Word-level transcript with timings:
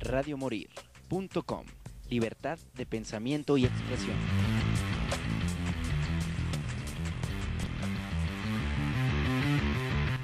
radiomorir.com. 0.00 1.64
Libertad 2.08 2.58
de 2.74 2.86
pensamiento 2.86 3.56
y 3.56 3.66
expresión. 3.66 4.16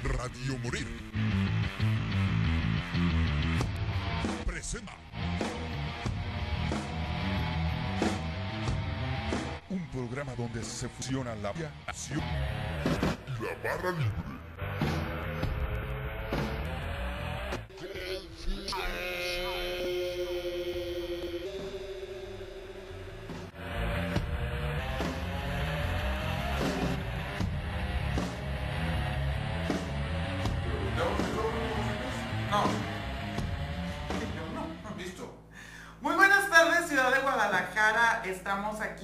Radio 0.03 0.57
Morir. 0.59 0.87
Presenta. 4.45 4.93
Un 9.69 9.87
programa 9.89 10.33
donde 10.35 10.63
se 10.63 10.89
fusiona 10.89 11.35
la 11.35 11.53
acción 11.85 12.19
y 12.19 13.43
la 13.43 13.53
barra 13.63 13.91
libre. 13.91 14.36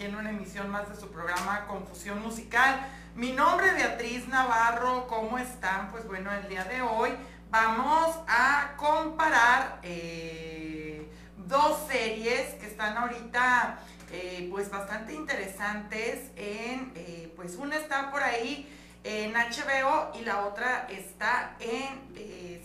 En 0.06 0.16
una 0.16 0.32
emisión 0.32 0.70
más 0.70 0.90
de 0.90 0.96
su 0.96 1.10
programa 1.12 1.66
Confusión 1.66 2.22
Musical. 2.22 2.88
Mi 3.16 3.32
nombre 3.32 3.68
es 3.68 3.76
Beatriz 3.76 4.28
Navarro. 4.28 5.08
¿Cómo 5.08 5.38
están? 5.38 5.90
Pues 5.92 6.06
bueno, 6.06 6.30
el 6.34 6.50
día 6.50 6.66
de 6.66 6.82
hoy 6.82 7.12
vamos 7.50 8.20
a 8.28 8.74
comparar 8.76 9.80
eh, 9.82 11.10
dos 11.48 11.88
series 11.88 12.56
que 12.56 12.66
están 12.66 12.98
ahorita 12.98 13.80
eh, 14.12 14.50
pues 14.52 14.70
bastante 14.70 15.14
interesantes. 15.14 16.32
En, 16.36 16.92
eh, 16.96 17.32
pues 17.38 17.56
una 17.56 17.78
está 17.78 18.12
por 18.12 18.24
ahí 18.24 18.70
en 19.06 19.34
HBO 19.34 20.12
y 20.20 20.26
la 20.26 20.46
otra 20.46 20.86
está 20.90 21.56
en 21.60 22.14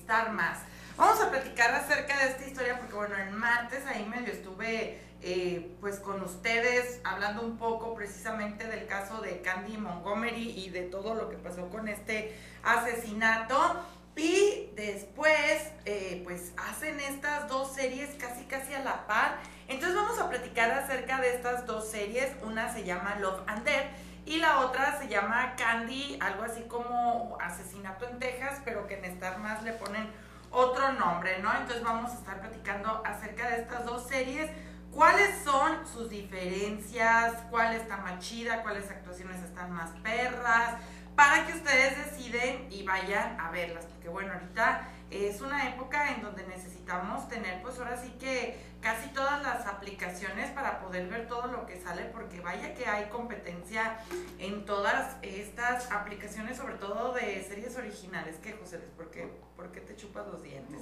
Star 0.00 0.32
Más. 0.32 0.58
Vamos 0.96 1.20
a 1.20 1.30
platicar 1.30 1.72
acerca 1.72 2.18
de 2.18 2.30
esta 2.30 2.44
historia 2.44 2.78
porque 2.78 2.94
bueno, 2.94 3.14
el 3.14 3.30
martes 3.30 3.86
ahí 3.86 4.04
medio 4.06 4.32
estuve 4.32 5.07
eh, 5.22 5.76
pues 5.80 5.98
con 5.98 6.22
ustedes 6.22 7.00
hablando 7.04 7.42
un 7.42 7.58
poco 7.58 7.94
precisamente 7.94 8.66
del 8.66 8.86
caso 8.86 9.20
de 9.20 9.40
Candy 9.42 9.76
Montgomery 9.76 10.50
y 10.50 10.70
de 10.70 10.82
todo 10.82 11.14
lo 11.14 11.28
que 11.28 11.36
pasó 11.36 11.68
con 11.68 11.88
este 11.88 12.36
asesinato. 12.62 13.58
Y 14.16 14.70
después, 14.74 15.70
eh, 15.84 16.22
pues 16.24 16.52
hacen 16.56 16.98
estas 16.98 17.48
dos 17.48 17.72
series 17.72 18.10
casi 18.16 18.44
casi 18.46 18.74
a 18.74 18.82
la 18.82 19.06
par. 19.06 19.38
Entonces 19.68 19.94
vamos 19.94 20.18
a 20.18 20.28
platicar 20.28 20.70
acerca 20.72 21.20
de 21.20 21.34
estas 21.34 21.66
dos 21.66 21.88
series. 21.88 22.32
Una 22.42 22.72
se 22.72 22.84
llama 22.84 23.16
Love 23.20 23.42
and 23.46 23.64
Death 23.64 23.86
y 24.28 24.38
la 24.38 24.60
otra 24.60 24.98
se 24.98 25.08
llama 25.08 25.54
Candy, 25.56 26.18
algo 26.20 26.42
así 26.42 26.62
como 26.64 27.38
Asesinato 27.40 28.06
en 28.06 28.18
Texas, 28.18 28.60
pero 28.64 28.86
que 28.86 28.98
en 28.98 29.04
Star 29.06 29.38
Más 29.38 29.62
le 29.62 29.72
ponen 29.72 30.10
otro 30.50 30.92
nombre, 30.92 31.38
¿no? 31.38 31.50
Entonces 31.52 31.82
vamos 31.82 32.10
a 32.10 32.14
estar 32.14 32.40
platicando 32.40 33.02
acerca 33.06 33.48
de 33.48 33.62
estas 33.62 33.84
dos 33.86 34.06
series. 34.06 34.50
¿Cuáles 35.68 35.88
son 35.90 36.00
sus 36.00 36.10
diferencias? 36.10 37.34
¿Cuál 37.50 37.74
está 37.74 37.98
más 37.98 38.20
chida? 38.20 38.62
¿Cuáles 38.62 38.90
actuaciones 38.90 39.42
están 39.42 39.70
más 39.70 39.90
perras? 40.02 40.80
Para 41.14 41.46
que 41.46 41.52
ustedes 41.52 42.06
deciden 42.06 42.68
y 42.70 42.84
vayan 42.84 43.38
a 43.38 43.50
verlas. 43.50 43.84
Porque 43.84 44.08
bueno, 44.08 44.32
ahorita 44.32 44.88
es 45.10 45.40
una 45.42 45.68
época 45.68 46.12
en 46.14 46.22
donde 46.22 46.46
necesitamos 46.46 47.28
tener 47.28 47.60
pues 47.60 47.78
ahora 47.78 47.96
sí 47.96 48.10
que 48.18 48.58
casi 48.80 49.08
todas 49.10 49.42
las 49.42 49.66
aplicaciones 49.66 50.50
para 50.52 50.80
poder 50.80 51.08
ver 51.08 51.28
todo 51.28 51.48
lo 51.48 51.66
que 51.66 51.78
sale 51.78 52.04
porque 52.04 52.40
vaya 52.40 52.74
que 52.74 52.86
hay 52.86 53.10
competencia 53.10 53.98
en 54.38 54.64
todas 54.64 55.16
estas 55.20 55.90
aplicaciones, 55.92 56.56
sobre 56.56 56.74
todo 56.74 57.12
de 57.12 57.44
series 57.46 57.76
originales. 57.76 58.36
¿Qué, 58.42 58.52
José? 58.52 58.78
¿Por 58.96 59.10
qué, 59.10 59.30
¿Por 59.54 59.70
qué 59.70 59.82
te 59.82 59.96
chupas 59.96 60.26
los 60.28 60.42
dientes? 60.42 60.80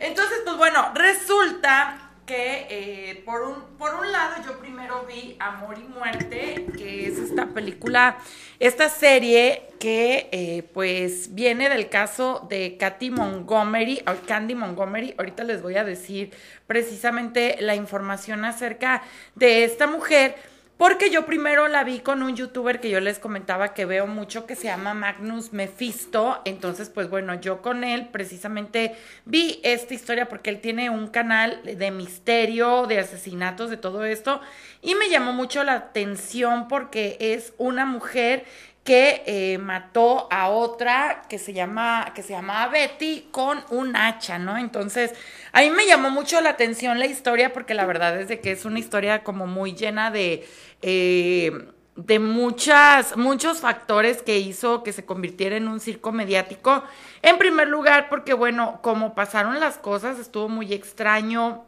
Entonces, 0.00 0.40
pues 0.44 0.56
bueno, 0.56 0.92
resulta 0.94 2.05
que 2.26 2.66
eh, 2.68 3.22
por, 3.24 3.42
un, 3.42 3.62
por 3.78 3.94
un 3.94 4.10
lado 4.10 4.42
yo 4.44 4.58
primero 4.58 5.06
vi 5.06 5.36
Amor 5.38 5.78
y 5.78 5.84
Muerte, 5.84 6.66
que 6.76 7.06
es 7.06 7.18
esta 7.18 7.46
película, 7.46 8.18
esta 8.58 8.88
serie 8.88 9.68
que 9.78 10.28
eh, 10.32 10.68
pues 10.74 11.34
viene 11.34 11.68
del 11.68 11.88
caso 11.88 12.46
de 12.50 12.76
Katy 12.76 13.10
Montgomery, 13.10 14.02
o 14.06 14.26
Candy 14.26 14.54
Montgomery, 14.54 15.14
ahorita 15.16 15.44
les 15.44 15.62
voy 15.62 15.76
a 15.76 15.84
decir 15.84 16.32
precisamente 16.66 17.56
la 17.60 17.76
información 17.76 18.44
acerca 18.44 19.02
de 19.36 19.64
esta 19.64 19.86
mujer. 19.86 20.34
Porque 20.76 21.10
yo 21.10 21.24
primero 21.24 21.68
la 21.68 21.84
vi 21.84 22.00
con 22.00 22.22
un 22.22 22.36
youtuber 22.36 22.80
que 22.80 22.90
yo 22.90 23.00
les 23.00 23.18
comentaba 23.18 23.72
que 23.72 23.86
veo 23.86 24.06
mucho 24.06 24.44
que 24.44 24.56
se 24.56 24.64
llama 24.64 24.92
Magnus 24.92 25.54
Mephisto. 25.54 26.42
Entonces, 26.44 26.90
pues 26.90 27.08
bueno, 27.08 27.40
yo 27.40 27.62
con 27.62 27.82
él 27.82 28.08
precisamente 28.12 28.94
vi 29.24 29.58
esta 29.62 29.94
historia 29.94 30.28
porque 30.28 30.50
él 30.50 30.60
tiene 30.60 30.90
un 30.90 31.06
canal 31.08 31.62
de 31.64 31.90
misterio, 31.90 32.86
de 32.86 32.98
asesinatos, 32.98 33.70
de 33.70 33.78
todo 33.78 34.04
esto. 34.04 34.42
Y 34.82 34.94
me 34.96 35.08
llamó 35.08 35.32
mucho 35.32 35.64
la 35.64 35.72
atención 35.72 36.68
porque 36.68 37.16
es 37.20 37.54
una 37.56 37.86
mujer 37.86 38.44
que 38.86 39.24
eh, 39.26 39.58
mató 39.58 40.28
a 40.30 40.48
otra 40.48 41.24
que 41.28 41.38
se 41.38 41.52
llama 41.52 42.12
que 42.14 42.22
se 42.22 42.32
llamaba 42.32 42.68
Betty 42.68 43.28
con 43.30 43.62
un 43.68 43.96
hacha, 43.96 44.38
¿no? 44.38 44.56
Entonces, 44.56 45.12
a 45.52 45.60
mí 45.60 45.70
me 45.70 45.86
llamó 45.86 46.08
mucho 46.08 46.40
la 46.40 46.50
atención 46.50 46.98
la 46.98 47.06
historia 47.06 47.52
porque 47.52 47.74
la 47.74 47.84
verdad 47.84 48.18
es 48.18 48.28
de 48.28 48.40
que 48.40 48.52
es 48.52 48.64
una 48.64 48.78
historia 48.78 49.24
como 49.24 49.46
muy 49.46 49.74
llena 49.74 50.10
de 50.10 50.48
eh, 50.80 51.50
de 51.96 52.18
muchas, 52.18 53.16
muchos 53.16 53.60
factores 53.60 54.22
que 54.22 54.38
hizo 54.38 54.82
que 54.82 54.92
se 54.92 55.04
convirtiera 55.04 55.56
en 55.56 55.66
un 55.66 55.80
circo 55.80 56.12
mediático. 56.12 56.84
En 57.22 57.38
primer 57.38 57.68
lugar, 57.68 58.08
porque 58.08 58.34
bueno, 58.34 58.80
como 58.82 59.14
pasaron 59.14 59.58
las 59.60 59.78
cosas, 59.78 60.18
estuvo 60.18 60.48
muy 60.48 60.72
extraño 60.74 61.64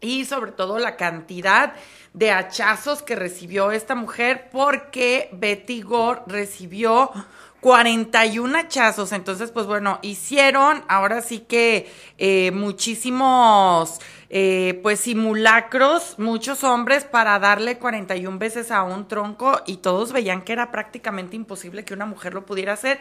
y 0.00 0.24
sobre 0.24 0.52
todo 0.52 0.78
la 0.78 0.96
cantidad 0.96 1.74
de 2.12 2.30
hachazos 2.30 3.02
que 3.02 3.14
recibió 3.14 3.70
esta 3.72 3.94
mujer 3.94 4.48
porque 4.50 5.28
Betty 5.32 5.82
Gore 5.82 6.22
recibió 6.26 7.10
41 7.60 8.58
hachazos. 8.58 9.12
Entonces, 9.12 9.50
pues 9.50 9.66
bueno, 9.66 9.98
hicieron 10.02 10.84
ahora 10.88 11.20
sí 11.20 11.40
que 11.40 11.90
eh, 12.16 12.50
muchísimos, 12.52 14.00
eh, 14.28 14.80
pues 14.82 15.00
simulacros, 15.00 16.18
muchos 16.18 16.64
hombres 16.64 17.04
para 17.04 17.38
darle 17.38 17.78
41 17.78 18.38
veces 18.38 18.72
a 18.72 18.82
un 18.82 19.06
tronco 19.06 19.62
y 19.66 19.76
todos 19.76 20.12
veían 20.12 20.42
que 20.42 20.52
era 20.52 20.72
prácticamente 20.72 21.36
imposible 21.36 21.84
que 21.84 21.94
una 21.94 22.06
mujer 22.06 22.34
lo 22.34 22.44
pudiera 22.44 22.72
hacer. 22.72 22.98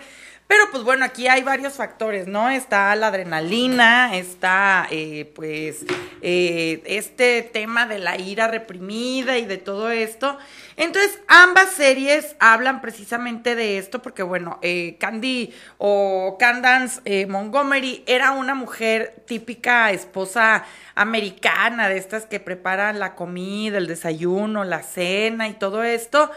Pero 0.48 0.66
pues 0.70 0.84
bueno, 0.84 1.04
aquí 1.04 1.28
hay 1.28 1.42
varios 1.42 1.74
factores, 1.74 2.28
¿no? 2.28 2.52
Está 2.52 2.96
la 2.96 3.08
adrenalina, 3.08 4.16
está 4.16 4.88
eh, 4.92 5.32
pues 5.34 5.86
eh, 6.22 6.84
este 6.86 7.42
tema 7.42 7.88
de 7.88 7.98
la 7.98 8.20
ira 8.20 8.48
reprimida 8.48 9.40
y 9.40 9.46
de 9.46 9.58
todo 9.58 9.90
esto. 9.90 10.38
Entonces, 10.78 11.20
ambas 11.28 11.72
series 11.72 12.36
hablan 12.40 12.82
precisamente 12.82 13.56
de 13.56 13.80
esto 13.80 14.04
porque 14.04 14.22
bueno, 14.22 14.60
Candy 15.00 15.52
o 15.80 16.36
Candance 16.38 17.26
Montgomery 17.26 18.04
era 18.06 18.32
una 18.32 18.54
mujer 18.54 19.24
típica 19.26 19.92
esposa 19.92 20.66
americana, 20.96 21.25
de 21.32 21.98
estas 21.98 22.26
que 22.26 22.40
preparan 22.40 23.00
la 23.00 23.16
comida, 23.16 23.78
el 23.78 23.88
desayuno, 23.88 24.64
la 24.64 24.84
cena 24.84 25.48
y 25.48 25.54
todo 25.54 25.84
esto. 25.84 26.32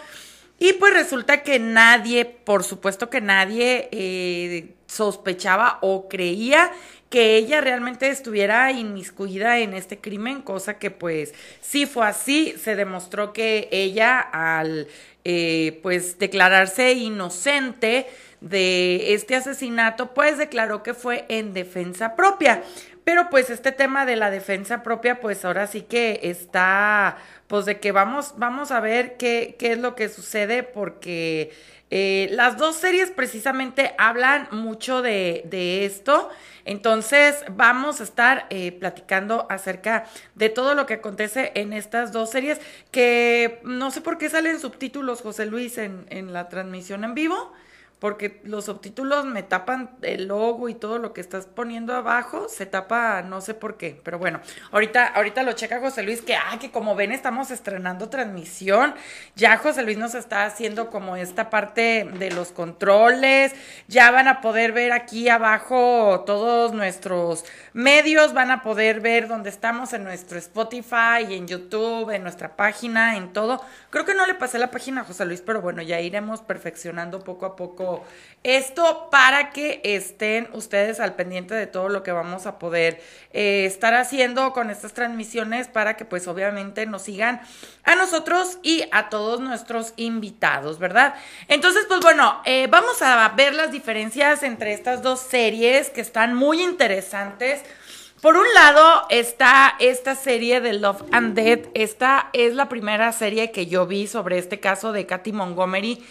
Y 0.59 0.73
pues 0.75 0.93
resulta 0.93 1.43
que 1.43 1.59
nadie, 1.59 2.25
por 2.25 2.65
supuesto 2.65 3.11
que 3.11 3.21
nadie 3.21 3.89
eh, 3.93 4.75
sospechaba 4.87 5.79
o 5.83 6.09
creía 6.09 6.73
que 7.11 7.37
ella 7.37 7.61
realmente 7.61 8.11
estuviera 8.11 8.71
inmiscuida 8.73 9.59
en 9.61 9.73
este 9.73 9.99
crimen, 9.99 10.43
cosa 10.43 10.79
que 10.79 10.91
pues 10.91 11.33
sí 11.61 11.87
fue 11.87 12.07
así, 12.07 12.55
se 12.63 12.77
demostró 12.77 13.33
que 13.33 13.69
ella 13.71 14.21
al 14.21 14.89
eh, 15.25 15.81
pues 15.83 16.19
declararse 16.19 16.93
inocente 16.93 18.07
de 18.41 19.15
este 19.15 19.37
asesinato, 19.37 20.15
pues 20.15 20.39
declaró 20.39 20.83
que 20.83 20.95
fue 20.95 21.25
en 21.29 21.53
defensa 21.55 22.17
propia. 22.17 22.63
Pero 23.05 23.31
pues 23.31 23.49
este 23.49 23.73
tema 23.73 24.05
de 24.05 24.17
la 24.17 24.31
defensa 24.31 24.83
propia, 24.83 25.19
pues 25.19 25.45
ahora 25.45 25.67
sí 25.67 25.81
que 25.81 26.21
está, 26.25 27.17
pues 27.47 27.65
de 27.65 27.81
que 27.81 27.91
vamos, 27.91 28.35
vamos 28.37 28.71
a 28.71 28.81
ver 28.81 29.17
qué, 29.17 29.57
qué 29.59 29.73
es 29.73 29.79
lo 29.79 29.95
que 29.95 30.11
sucede, 30.11 30.63
porque 30.63 31.51
eh, 31.91 32.29
las 32.33 32.59
dos 32.59 32.77
series 32.77 33.11
precisamente 33.11 33.95
hablan 33.97 34.49
mucho 34.51 35.01
de, 35.01 35.43
de 35.47 35.87
esto. 35.87 36.29
Entonces 36.67 37.45
vamos 37.51 38.03
a 38.03 38.05
estar 38.05 38.47
eh, 38.51 38.73
platicando 38.73 39.47
acerca 39.49 40.05
de 40.35 40.51
todo 40.51 40.75
lo 40.75 40.85
que 40.85 40.95
acontece 40.95 41.53
en 41.55 41.73
estas 41.73 42.13
dos 42.13 42.31
series, 42.31 42.61
que 42.91 43.61
no 43.65 43.91
sé 43.91 44.03
por 44.03 44.19
qué 44.19 44.29
salen 44.29 44.61
subtítulos, 44.61 45.23
José 45.23 45.47
Luis, 45.47 45.79
en, 45.79 46.05
en 46.11 46.35
la 46.35 46.51
transmisión 46.51 47.05
en 47.05 47.15
vivo. 47.15 47.55
Porque 47.99 48.41
los 48.45 48.67
subtítulos 48.67 49.25
me 49.25 49.43
tapan 49.43 49.91
el 50.03 50.29
logo 50.29 50.69
y 50.69 50.75
todo 50.75 50.99
lo 50.99 51.13
que 51.13 51.21
estás 51.21 51.47
poniendo 51.47 51.95
abajo, 51.95 52.49
se 52.49 52.65
tapa, 52.65 53.23
no 53.23 53.41
sé 53.41 53.55
por 53.55 53.77
qué, 53.77 54.01
pero 54.05 54.19
bueno, 54.19 54.41
ahorita, 54.71 55.07
ahorita 55.07 55.43
lo 55.43 55.53
checa 55.53 55.81
José 55.81 56.03
Luis, 56.03 56.23
que, 56.23 56.37
ah, 56.37 56.59
que 56.61 56.71
como 56.71 56.95
ven 56.95 57.11
estamos 57.11 57.51
estrenando 57.51 58.09
transmisión, 58.09 58.95
ya 59.35 59.57
José 59.57 59.83
Luis 59.83 59.99
nos 59.99 60.15
está 60.15 60.45
haciendo 60.45 60.91
como 60.91 61.17
esta 61.17 61.51
parte 61.51 62.09
de 62.19 62.31
los 62.31 62.53
controles, 62.53 63.53
ya 63.89 64.11
van 64.11 64.29
a 64.29 64.41
poder 64.41 64.73
ver 64.73 64.93
aquí 64.93 65.29
abajo 65.29 66.23
todos 66.25 66.73
nuestros 66.73 67.45
medios, 67.73 68.33
van 68.33 68.51
a 68.53 68.63
poder 68.63 69.01
ver 69.01 69.27
dónde 69.27 69.51
estamos 69.51 69.93
en 69.93 70.05
nuestro 70.05 70.39
Spotify, 70.39 71.25
en 71.31 71.49
YouTube, 71.49 72.11
en 72.11 72.23
nuestra 72.23 72.55
página, 72.55 73.17
en 73.17 73.33
todo. 73.33 73.61
Creo 73.91 74.05
que 74.05 74.15
no 74.15 74.27
le 74.27 74.35
pasé 74.35 74.59
la 74.59 74.71
página 74.71 75.01
a 75.01 75.05
José 75.05 75.25
Luis, 75.25 75.41
pero 75.41 75.61
bueno, 75.61 75.83
ya 75.83 76.01
iremos 76.01 76.43
perfeccionando 76.43 77.21
poco 77.21 77.47
a 77.47 77.57
poco 77.57 77.88
esto 78.45 79.09
para 79.11 79.51
que 79.51 79.81
estén 79.83 80.49
ustedes 80.53 81.01
al 81.01 81.17
pendiente 81.17 81.55
de 81.55 81.67
todo 81.67 81.89
lo 81.89 82.03
que 82.03 82.13
vamos 82.13 82.47
a 82.47 82.59
poder 82.59 83.03
eh, 83.33 83.65
estar 83.67 83.95
haciendo 83.95 84.53
con 84.53 84.71
estas 84.71 84.93
transmisiones 84.95 85.67
para 85.67 85.97
que 85.97 86.05
pues 86.05 86.29
obviamente 86.29 86.87
nos 86.87 87.03
sigan 87.03 87.41
a 87.85 87.97
nosotros 87.97 88.59
y 88.63 88.85
a 88.93 89.09
todos 89.09 89.41
nuestros 89.41 89.93
invitados, 89.97 90.79
¿verdad? 90.79 91.15
Entonces 91.49 91.85
pues 91.89 92.01
bueno, 92.01 92.41
eh, 92.45 92.69
vamos 92.71 93.03
a 93.03 93.29
ver 93.31 93.55
las 93.55 93.73
diferencias 93.73 94.43
entre 94.45 94.73
estas 94.73 95.03
dos 95.03 95.19
series 95.19 95.91
que 95.91 96.01
están 96.01 96.35
muy 96.35 96.63
interesantes. 96.63 97.63
Por 98.23 98.37
un 98.37 98.47
lado 98.55 99.07
está 99.11 99.75
esta 99.79 100.15
serie 100.15 100.61
de 100.61 100.73
Love 100.75 101.03
and 101.13 101.35
Death. 101.35 101.69
Esta 101.75 102.31
es 102.33 102.55
la 102.55 102.69
primera 102.69 103.13
serie 103.13 103.53
que 103.53 103.67
yo 103.67 103.87
vi 103.87 104.07
sobre 104.07 104.39
este 104.39 104.59
caso 104.59 104.93
de 104.93 105.07
Katy 105.07 105.33
Montgomery. 105.33 106.05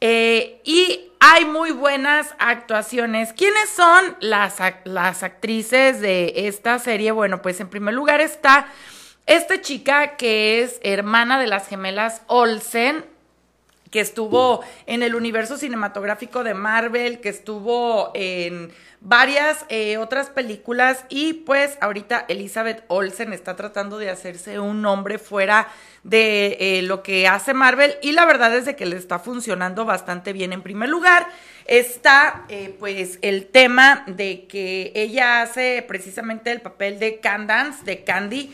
Eh, 0.00 0.60
y 0.64 1.10
hay 1.20 1.44
muy 1.44 1.70
buenas 1.70 2.34
actuaciones. 2.38 3.32
¿Quiénes 3.34 3.68
son 3.68 4.16
las, 4.20 4.56
las 4.84 5.22
actrices 5.22 6.00
de 6.00 6.32
esta 6.48 6.78
serie? 6.78 7.12
Bueno, 7.12 7.42
pues 7.42 7.60
en 7.60 7.68
primer 7.68 7.94
lugar 7.94 8.20
está 8.20 8.66
esta 9.26 9.60
chica 9.60 10.16
que 10.16 10.62
es 10.62 10.80
hermana 10.82 11.38
de 11.38 11.46
las 11.46 11.68
gemelas 11.68 12.22
Olsen, 12.26 13.04
que 13.90 14.00
estuvo 14.00 14.62
en 14.86 15.02
el 15.02 15.14
universo 15.14 15.58
cinematográfico 15.58 16.44
de 16.44 16.54
Marvel, 16.54 17.20
que 17.20 17.28
estuvo 17.28 18.12
en 18.14 18.72
varias 19.00 19.64
eh, 19.70 19.96
otras 19.96 20.28
películas 20.28 21.04
y 21.08 21.32
pues 21.32 21.78
ahorita 21.80 22.26
Elizabeth 22.28 22.84
Olsen 22.88 23.32
está 23.32 23.56
tratando 23.56 23.98
de 23.98 24.10
hacerse 24.10 24.58
un 24.60 24.82
nombre 24.82 25.18
fuera 25.18 25.68
de 26.04 26.56
eh, 26.60 26.82
lo 26.82 27.02
que 27.02 27.26
hace 27.26 27.54
Marvel 27.54 27.94
y 28.02 28.12
la 28.12 28.26
verdad 28.26 28.54
es 28.54 28.66
de 28.66 28.76
que 28.76 28.84
le 28.84 28.96
está 28.96 29.18
funcionando 29.18 29.86
bastante 29.86 30.34
bien. 30.34 30.52
En 30.52 30.62
primer 30.62 30.90
lugar 30.90 31.26
está 31.64 32.44
eh, 32.50 32.76
pues 32.78 33.18
el 33.22 33.46
tema 33.46 34.04
de 34.06 34.46
que 34.46 34.92
ella 34.94 35.42
hace 35.42 35.82
precisamente 35.88 36.50
el 36.52 36.60
papel 36.60 36.98
de 36.98 37.20
Candance, 37.20 37.84
de 37.84 38.04
Candy 38.04 38.52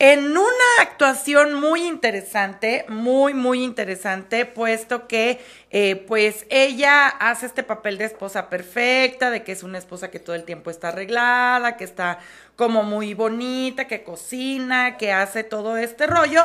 en 0.00 0.30
una 0.30 0.48
actuación 0.80 1.60
muy 1.60 1.86
interesante, 1.86 2.86
muy, 2.88 3.34
muy 3.34 3.62
interesante, 3.62 4.46
puesto 4.46 5.06
que 5.06 5.40
eh, 5.70 5.94
pues 6.08 6.46
ella 6.48 7.06
hace 7.06 7.44
este 7.44 7.62
papel 7.62 7.98
de 7.98 8.06
esposa 8.06 8.48
perfecta, 8.48 9.30
de 9.30 9.44
que 9.44 9.52
es 9.52 9.62
una 9.62 9.76
esposa 9.76 10.10
que 10.10 10.18
todo 10.18 10.34
el 10.34 10.44
tiempo 10.44 10.70
está 10.70 10.88
arreglada, 10.88 11.76
que 11.76 11.84
está 11.84 12.18
como 12.56 12.82
muy 12.82 13.12
bonita, 13.12 13.86
que 13.86 14.02
cocina, 14.02 14.96
que 14.96 15.12
hace 15.12 15.44
todo 15.44 15.76
este 15.76 16.06
rollo. 16.06 16.44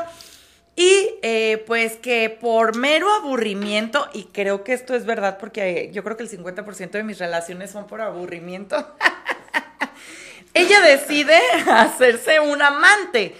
Y 0.76 1.16
eh, 1.22 1.64
pues 1.66 1.96
que 1.96 2.30
por 2.30 2.76
mero 2.76 3.10
aburrimiento, 3.14 4.10
y 4.12 4.26
creo 4.26 4.66
que 4.66 4.74
esto 4.74 4.94
es 4.96 5.06
verdad 5.06 5.38
porque 5.40 5.92
yo 5.94 6.04
creo 6.04 6.18
que 6.18 6.24
el 6.24 6.30
50% 6.30 6.92
de 6.92 7.04
mis 7.04 7.20
relaciones 7.20 7.72
son 7.72 7.88
por 7.88 8.02
aburrimiento. 8.02 8.96
ella 10.56 10.82
decide 10.82 11.38
hacerse 11.70 12.40
un 12.40 12.62
amante. 12.62 13.36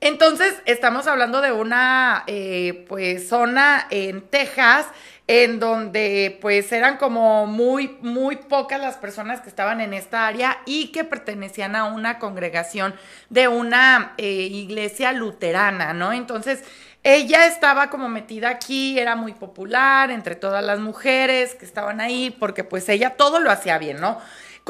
Entonces, 0.00 0.54
estamos 0.64 1.06
hablando 1.06 1.40
de 1.40 1.52
una 1.52 2.24
eh, 2.26 2.86
pues 2.88 3.28
zona 3.28 3.86
en 3.90 4.22
Texas 4.22 4.86
en 5.26 5.60
donde 5.60 6.38
pues 6.40 6.72
eran 6.72 6.96
como 6.96 7.46
muy, 7.46 7.98
muy 8.00 8.36
pocas 8.36 8.80
las 8.80 8.96
personas 8.96 9.40
que 9.40 9.48
estaban 9.48 9.80
en 9.80 9.94
esta 9.94 10.26
área 10.26 10.58
y 10.66 10.88
que 10.88 11.04
pertenecían 11.04 11.76
a 11.76 11.84
una 11.84 12.18
congregación 12.18 12.94
de 13.28 13.46
una 13.46 14.14
eh, 14.16 14.48
iglesia 14.50 15.12
luterana, 15.12 15.92
¿no? 15.92 16.12
Entonces, 16.12 16.64
ella 17.02 17.46
estaba 17.46 17.90
como 17.90 18.08
metida 18.08 18.50
aquí, 18.50 18.98
era 18.98 19.16
muy 19.16 19.32
popular 19.32 20.10
entre 20.10 20.34
todas 20.34 20.64
las 20.64 20.80
mujeres 20.80 21.54
que 21.54 21.64
estaban 21.64 22.00
ahí, 22.00 22.34
porque 22.38 22.64
pues 22.64 22.88
ella 22.88 23.10
todo 23.10 23.38
lo 23.38 23.50
hacía 23.50 23.78
bien, 23.78 24.00
¿no? 24.00 24.18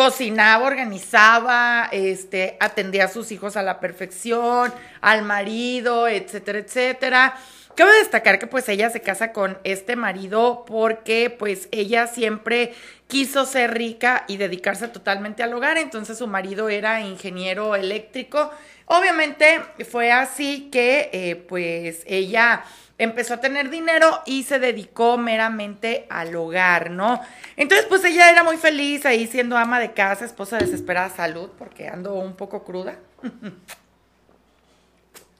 Cocinaba, 0.00 0.66
organizaba, 0.66 1.90
este, 1.92 2.56
atendía 2.58 3.04
a 3.04 3.08
sus 3.08 3.30
hijos 3.32 3.58
a 3.58 3.62
la 3.62 3.80
perfección, 3.80 4.72
al 5.02 5.24
marido, 5.24 6.08
etcétera, 6.08 6.60
etcétera. 6.60 7.36
Cabe 7.74 7.92
destacar 7.98 8.38
que 8.38 8.46
pues 8.46 8.66
ella 8.70 8.88
se 8.88 9.02
casa 9.02 9.32
con 9.32 9.58
este 9.62 9.96
marido 9.96 10.64
porque 10.66 11.28
pues 11.28 11.68
ella 11.70 12.06
siempre 12.06 12.72
quiso 13.08 13.44
ser 13.44 13.74
rica 13.74 14.24
y 14.26 14.38
dedicarse 14.38 14.88
totalmente 14.88 15.42
al 15.42 15.52
hogar, 15.52 15.76
entonces 15.76 16.16
su 16.16 16.26
marido 16.26 16.70
era 16.70 17.02
ingeniero 17.02 17.76
eléctrico. 17.76 18.50
Obviamente 18.86 19.60
fue 19.86 20.12
así 20.12 20.70
que 20.72 21.10
eh, 21.12 21.36
pues 21.36 22.04
ella 22.06 22.64
empezó 23.00 23.34
a 23.34 23.40
tener 23.40 23.70
dinero 23.70 24.20
y 24.26 24.42
se 24.42 24.58
dedicó 24.58 25.16
meramente 25.16 26.06
al 26.10 26.36
hogar, 26.36 26.90
¿no? 26.90 27.20
Entonces, 27.56 27.86
pues 27.88 28.04
ella 28.04 28.30
era 28.30 28.44
muy 28.44 28.58
feliz 28.58 29.06
ahí 29.06 29.26
siendo 29.26 29.56
ama 29.56 29.80
de 29.80 29.92
casa, 29.92 30.26
esposa 30.26 30.58
de 30.58 30.66
desesperada 30.66 31.08
salud, 31.08 31.48
porque 31.58 31.88
ando 31.88 32.14
un 32.14 32.36
poco 32.36 32.62
cruda. 32.62 32.96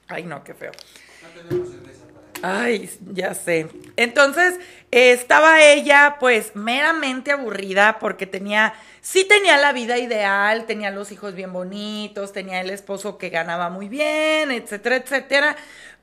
Ay, 0.07 0.23
no, 0.23 0.43
qué 0.43 0.55
feo. 0.55 0.71
Ay, 2.41 2.89
ya 3.13 3.35
sé. 3.35 3.67
Entonces, 3.95 4.59
estaba 4.89 5.61
ella 5.61 6.17
pues 6.19 6.55
meramente 6.55 7.31
aburrida 7.31 7.99
porque 7.99 8.25
tenía, 8.25 8.73
sí 9.01 9.25
tenía 9.25 9.57
la 9.57 9.71
vida 9.71 9.99
ideal, 9.99 10.65
tenía 10.65 10.89
los 10.89 11.11
hijos 11.11 11.35
bien 11.35 11.53
bonitos, 11.53 12.33
tenía 12.33 12.59
el 12.59 12.71
esposo 12.71 13.19
que 13.19 13.29
ganaba 13.29 13.69
muy 13.69 13.87
bien, 13.87 14.51
etcétera, 14.51 14.95
etcétera. 14.95 15.55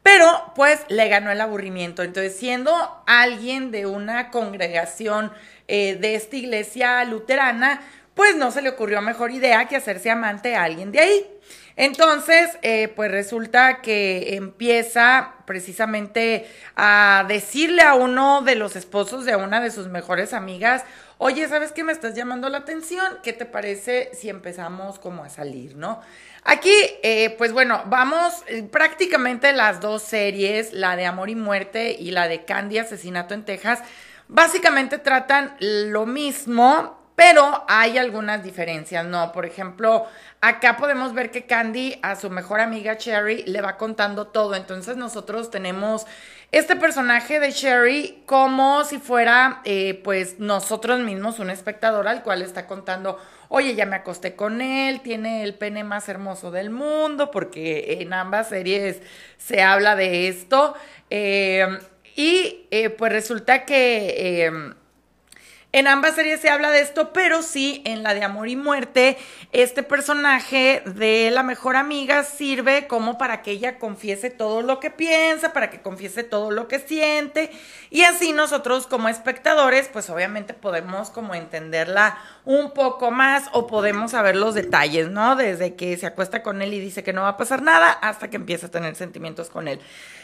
Pero 0.03 0.53
pues 0.55 0.81
le 0.89 1.09
ganó 1.09 1.31
el 1.31 1.41
aburrimiento. 1.41 2.03
Entonces, 2.03 2.37
siendo 2.37 2.73
alguien 3.07 3.71
de 3.71 3.87
una 3.87 4.31
congregación 4.31 5.33
eh, 5.67 5.97
de 6.01 6.15
esta 6.15 6.37
iglesia 6.37 7.05
luterana, 7.05 7.81
pues 8.15 8.35
no 8.35 8.51
se 8.51 8.63
le 8.63 8.71
ocurrió 8.71 9.01
mejor 9.01 9.31
idea 9.31 9.69
que 9.69 9.77
hacerse 9.77 10.11
amante 10.11 10.57
a 10.57 10.65
alguien 10.65 10.91
de 10.91 11.01
ahí. 11.01 11.27
Entonces, 11.77 12.59
eh, 12.63 12.89
pues 12.89 13.09
resulta 13.09 13.81
que 13.81 14.35
empieza 14.35 15.35
precisamente 15.45 16.51
a 16.75 17.25
decirle 17.29 17.83
a 17.83 17.95
uno 17.95 18.43
de 18.43 18.57
los 18.57 18.75
esposos 18.75 19.25
de 19.25 19.37
una 19.37 19.61
de 19.61 19.71
sus 19.71 19.87
mejores 19.87 20.33
amigas, 20.33 20.85
oye, 21.19 21.47
¿sabes 21.47 21.71
qué 21.71 21.85
me 21.85 21.93
estás 21.93 22.15
llamando 22.15 22.49
la 22.49 22.59
atención? 22.59 23.19
¿Qué 23.23 23.33
te 23.33 23.47
parece 23.47 24.11
si 24.13 24.29
empezamos 24.29 24.99
como 24.99 25.23
a 25.23 25.29
salir, 25.29 25.77
no? 25.77 26.01
Aquí, 26.45 26.73
eh, 27.03 27.35
pues 27.37 27.53
bueno, 27.53 27.83
vamos 27.87 28.43
eh, 28.47 28.63
prácticamente 28.63 29.53
las 29.53 29.81
dos 29.81 30.03
series, 30.03 30.73
la 30.73 30.97
de 30.97 31.07
Amor 31.07 31.31
y 31.31 31.35
Muerte 31.35 31.97
y 31.99 32.11
la 32.11 32.29
de 32.29 32.45
Candy 32.45 32.79
Asesinato 32.79 33.35
en 33.35 33.45
Texas, 33.45 33.83
básicamente 34.29 34.99
tratan 34.99 35.57
lo 35.61 36.07
mismo, 36.07 36.99
pero 37.17 37.65
hay 37.67 37.99
algunas 37.99 38.45
diferencias, 38.45 39.05
¿no? 39.05 39.33
Por 39.33 39.45
ejemplo, 39.45 40.07
acá 40.41 40.77
podemos 40.77 41.15
ver 41.15 41.33
que 41.33 41.47
Candy 41.47 41.99
a 42.01 42.15
su 42.15 42.31
mejor 42.31 42.61
amiga 42.61 42.97
Cherry 42.97 43.43
le 43.43 43.61
va 43.61 43.77
contando 43.77 44.29
todo. 44.29 44.55
Entonces 44.55 44.97
nosotros 44.97 45.51
tenemos 45.51 46.07
este 46.53 46.77
personaje 46.77 47.41
de 47.41 47.53
Cherry 47.53 48.23
como 48.25 48.85
si 48.85 48.99
fuera, 48.99 49.63
eh, 49.65 50.01
pues, 50.05 50.39
nosotros 50.39 51.01
mismos, 51.01 51.41
un 51.41 51.51
espectador 51.51 52.07
al 52.07 52.23
cual 52.23 52.41
está 52.41 52.69
contando, 52.69 53.19
oye, 53.49 53.75
ya 53.75 53.87
me 53.87 53.97
acosté 53.97 54.35
con 54.35 54.61
él, 54.61 55.01
tiene 55.01 55.43
el 55.43 55.55
pene 55.55 55.85
más 55.85 56.09
hermoso 56.09 56.51
del 56.51 56.71
mundo, 56.71 57.31
porque 57.31 57.99
en 58.01 58.13
ambas 58.13 58.49
series 58.49 59.01
se 59.37 59.63
habla 59.63 59.97
de 59.97 60.29
esto. 60.29 60.75
Eh, 61.11 61.67
y 62.17 62.67
eh, 62.71 62.91
pues 62.91 63.13
resulta 63.13 63.65
que 63.65 64.75
en 65.73 65.87
ambas 65.87 66.15
series 66.15 66.41
se 66.41 66.49
habla 66.49 66.71
de 66.71 66.81
esto, 66.81 67.13
pero 67.13 67.43
sí 67.43 67.83
en 67.85 68.03
la 68.03 68.15
de 68.15 68.25
Amor 68.25 68.49
y 68.49 68.57
Muerte, 68.57 69.19
este 69.53 69.83
personaje 69.83 70.83
de 70.87 71.31
la 71.31 71.43
mejor 71.43 71.77
amiga 71.77 72.25
sirve 72.25 72.87
como 72.87 73.19
para 73.19 73.43
que 73.43 73.51
ella 73.51 73.79
confiese 73.79 74.31
todo 74.31 74.63
lo 74.63 74.81
que 74.81 74.91
piensa, 74.91 75.53
para 75.53 75.69
que 75.69 75.83
confiese 75.83 76.25
todo 76.25 76.51
lo 76.51 76.69
que 76.69 76.79
siente, 76.79 77.51
y 77.91 78.03
así 78.03 78.33
nosotros 78.33 78.87
como 78.87 79.11
espectadores, 79.11 79.89
pues 79.93 80.09
obviamente 80.09 80.55
podemos 80.55 81.11
como 81.11 81.35
entenderla 81.35 82.19
un 82.47 82.73
poco 82.73 83.11
más 83.11 83.45
o 83.53 83.67
podemos 83.67 84.13
saber 84.13 84.37
los 84.37 84.55
detalles, 84.55 85.11
¿no? 85.11 85.37
Desde 85.37 85.75
que 85.75 85.99
se 85.99 86.07
acuesta 86.07 86.43
con 86.43 86.63
él 86.63 86.73
y 86.73 86.81
dice 86.81 87.03
que 87.03 87.13
no 87.13 87.23
va 87.23 87.29
a 87.29 87.37
pasar 87.37 87.61
nada 87.61 87.91
hasta 87.91 88.31
que 88.31 88.37
empieza 88.37 88.69
a 88.69 88.71
tener 88.71 88.95
sentimientos 88.95 89.51
con 89.51 89.69
él. 89.69 89.81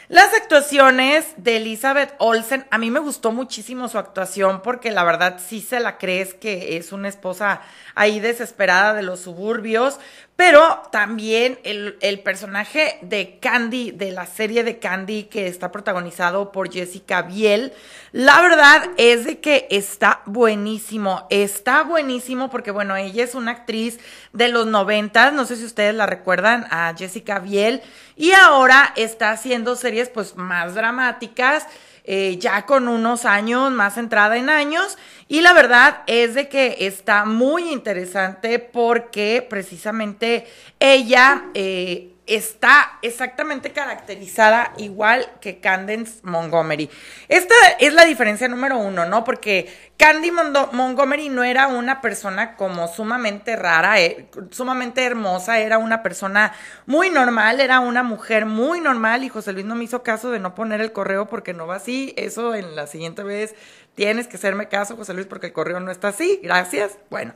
Las 0.07 0.35
actuaciones 0.35 1.25
de 1.37 1.57
Elizabeth 1.57 2.13
Olsen, 2.19 2.67
a 2.69 2.77
mí 2.77 2.91
me 2.91 2.99
gustó 2.99 3.31
muchísimo 3.31 3.87
su 3.87 3.97
actuación 3.97 4.61
porque 4.61 4.91
la 4.91 5.03
verdad 5.03 5.39
sí 5.43 5.61
se 5.61 5.79
la 5.79 5.97
crees 5.97 6.35
que 6.35 6.77
es 6.77 6.91
una 6.91 7.07
esposa 7.07 7.61
ahí 7.95 8.19
desesperada 8.19 8.93
de 8.93 9.01
los 9.01 9.21
suburbios, 9.21 9.99
pero 10.35 10.83
también 10.91 11.59
el, 11.63 11.97
el, 12.01 12.19
personaje 12.19 12.99
de 13.01 13.39
Candy, 13.39 13.91
de 13.91 14.11
la 14.11 14.25
serie 14.25 14.63
de 14.63 14.79
Candy 14.79 15.23
que 15.23 15.47
está 15.47 15.71
protagonizado 15.71 16.51
por 16.51 16.71
Jessica 16.71 17.21
Biel, 17.21 17.71
la 18.11 18.41
verdad 18.41 18.89
es 18.97 19.25
de 19.25 19.39
que 19.39 19.67
está 19.71 20.21
buenísimo, 20.25 21.25
está 21.29 21.83
buenísimo 21.83 22.49
porque 22.49 22.71
bueno, 22.71 22.95
ella 22.97 23.23
es 23.23 23.33
una 23.33 23.51
actriz 23.51 23.99
de 24.33 24.49
los 24.49 24.67
noventas, 24.67 25.31
no 25.31 25.45
sé 25.45 25.55
si 25.55 25.63
ustedes 25.63 25.95
la 25.95 26.05
recuerdan 26.05 26.65
a 26.69 26.93
Jessica 26.97 27.39
Biel, 27.39 27.81
y 28.17 28.31
ahora 28.31 28.93
está 28.95 29.31
haciendo 29.31 29.75
series 29.75 30.09
pues 30.09 30.35
más 30.35 30.75
dramáticas. 30.75 31.65
Eh, 32.07 32.37
ya 32.39 32.67
con 32.67 32.87
unos 32.87 33.25
años, 33.25 33.71
más 33.71 33.95
centrada 33.95 34.37
en 34.37 34.49
años. 34.49 34.97
Y 35.27 35.41
la 35.41 35.53
verdad 35.53 36.03
es 36.05 36.35
de 36.35 36.47
que 36.49 36.77
está 36.81 37.25
muy 37.25 37.71
interesante 37.71 38.59
porque 38.59 39.45
precisamente 39.49 40.45
ella 40.79 41.45
eh, 41.55 42.14
está 42.27 42.97
exactamente 43.01 43.71
caracterizada 43.71 44.73
igual 44.77 45.27
que 45.41 45.59
Candence 45.59 46.19
Montgomery. 46.23 46.89
Esta 47.27 47.55
es 47.79 47.93
la 47.93 48.05
diferencia 48.05 48.47
número 48.47 48.77
uno, 48.77 49.05
¿no? 49.05 49.23
Porque 49.23 49.71
Candy 49.97 50.31
Montgomery 50.31 51.29
no 51.29 51.43
era 51.43 51.67
una 51.67 52.01
persona 52.01 52.55
como 52.55 52.87
sumamente 52.87 53.55
rara, 53.55 54.01
eh, 54.01 54.27
sumamente 54.51 55.05
hermosa, 55.05 55.59
era 55.59 55.77
una 55.77 56.03
persona 56.03 56.53
muy 56.85 57.09
normal, 57.09 57.61
era 57.61 57.79
una 57.79 58.03
mujer 58.03 58.45
muy 58.45 58.81
normal 58.81 59.23
y 59.23 59.29
José 59.29 59.53
Luis 59.53 59.65
no 59.65 59.75
me 59.75 59.85
hizo 59.85 60.03
caso 60.03 60.31
de 60.31 60.39
no 60.39 60.55
poner 60.55 60.81
el 60.81 60.91
correo 60.91 61.27
porque 61.27 61.53
no 61.53 61.67
va 61.67 61.75
así, 61.75 62.13
eso 62.17 62.55
en 62.55 62.75
la 62.75 62.87
siguiente 62.87 63.23
vez 63.23 63.55
tienes 63.95 64.27
que 64.27 64.35
hacerme 64.35 64.67
caso, 64.67 64.95
José 64.95 65.13
Luis, 65.13 65.25
porque 65.25 65.47
el 65.47 65.53
correo 65.53 65.79
no 65.79 65.89
está 65.89 66.09
así, 66.09 66.39
gracias. 66.43 66.97
Bueno, 67.09 67.33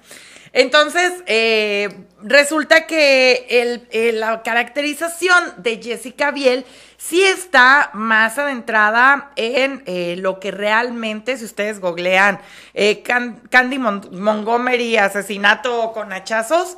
entonces 0.52 1.14
eh, 1.26 2.06
resulta 2.22 2.86
que 2.86 3.48
el, 3.92 4.20
la 4.20 4.44
caracterización 4.44 5.44
de 5.58 5.82
Jessica 5.82 6.32
Biel 6.32 6.66
sí 6.98 7.24
está 7.24 7.92
más 7.94 8.38
adentrada 8.38 9.32
en 9.36 9.84
eh, 9.86 10.16
lo 10.18 10.40
que 10.40 10.52
realmente, 10.52 11.38
si 11.38 11.46
ustedes 11.46 11.80
googlean 11.80 12.40
eh, 12.74 13.02
Candy 13.04 13.80
Montgomery, 13.80 14.98
asesinato 14.98 15.92
con 15.94 16.12
hachazos, 16.12 16.78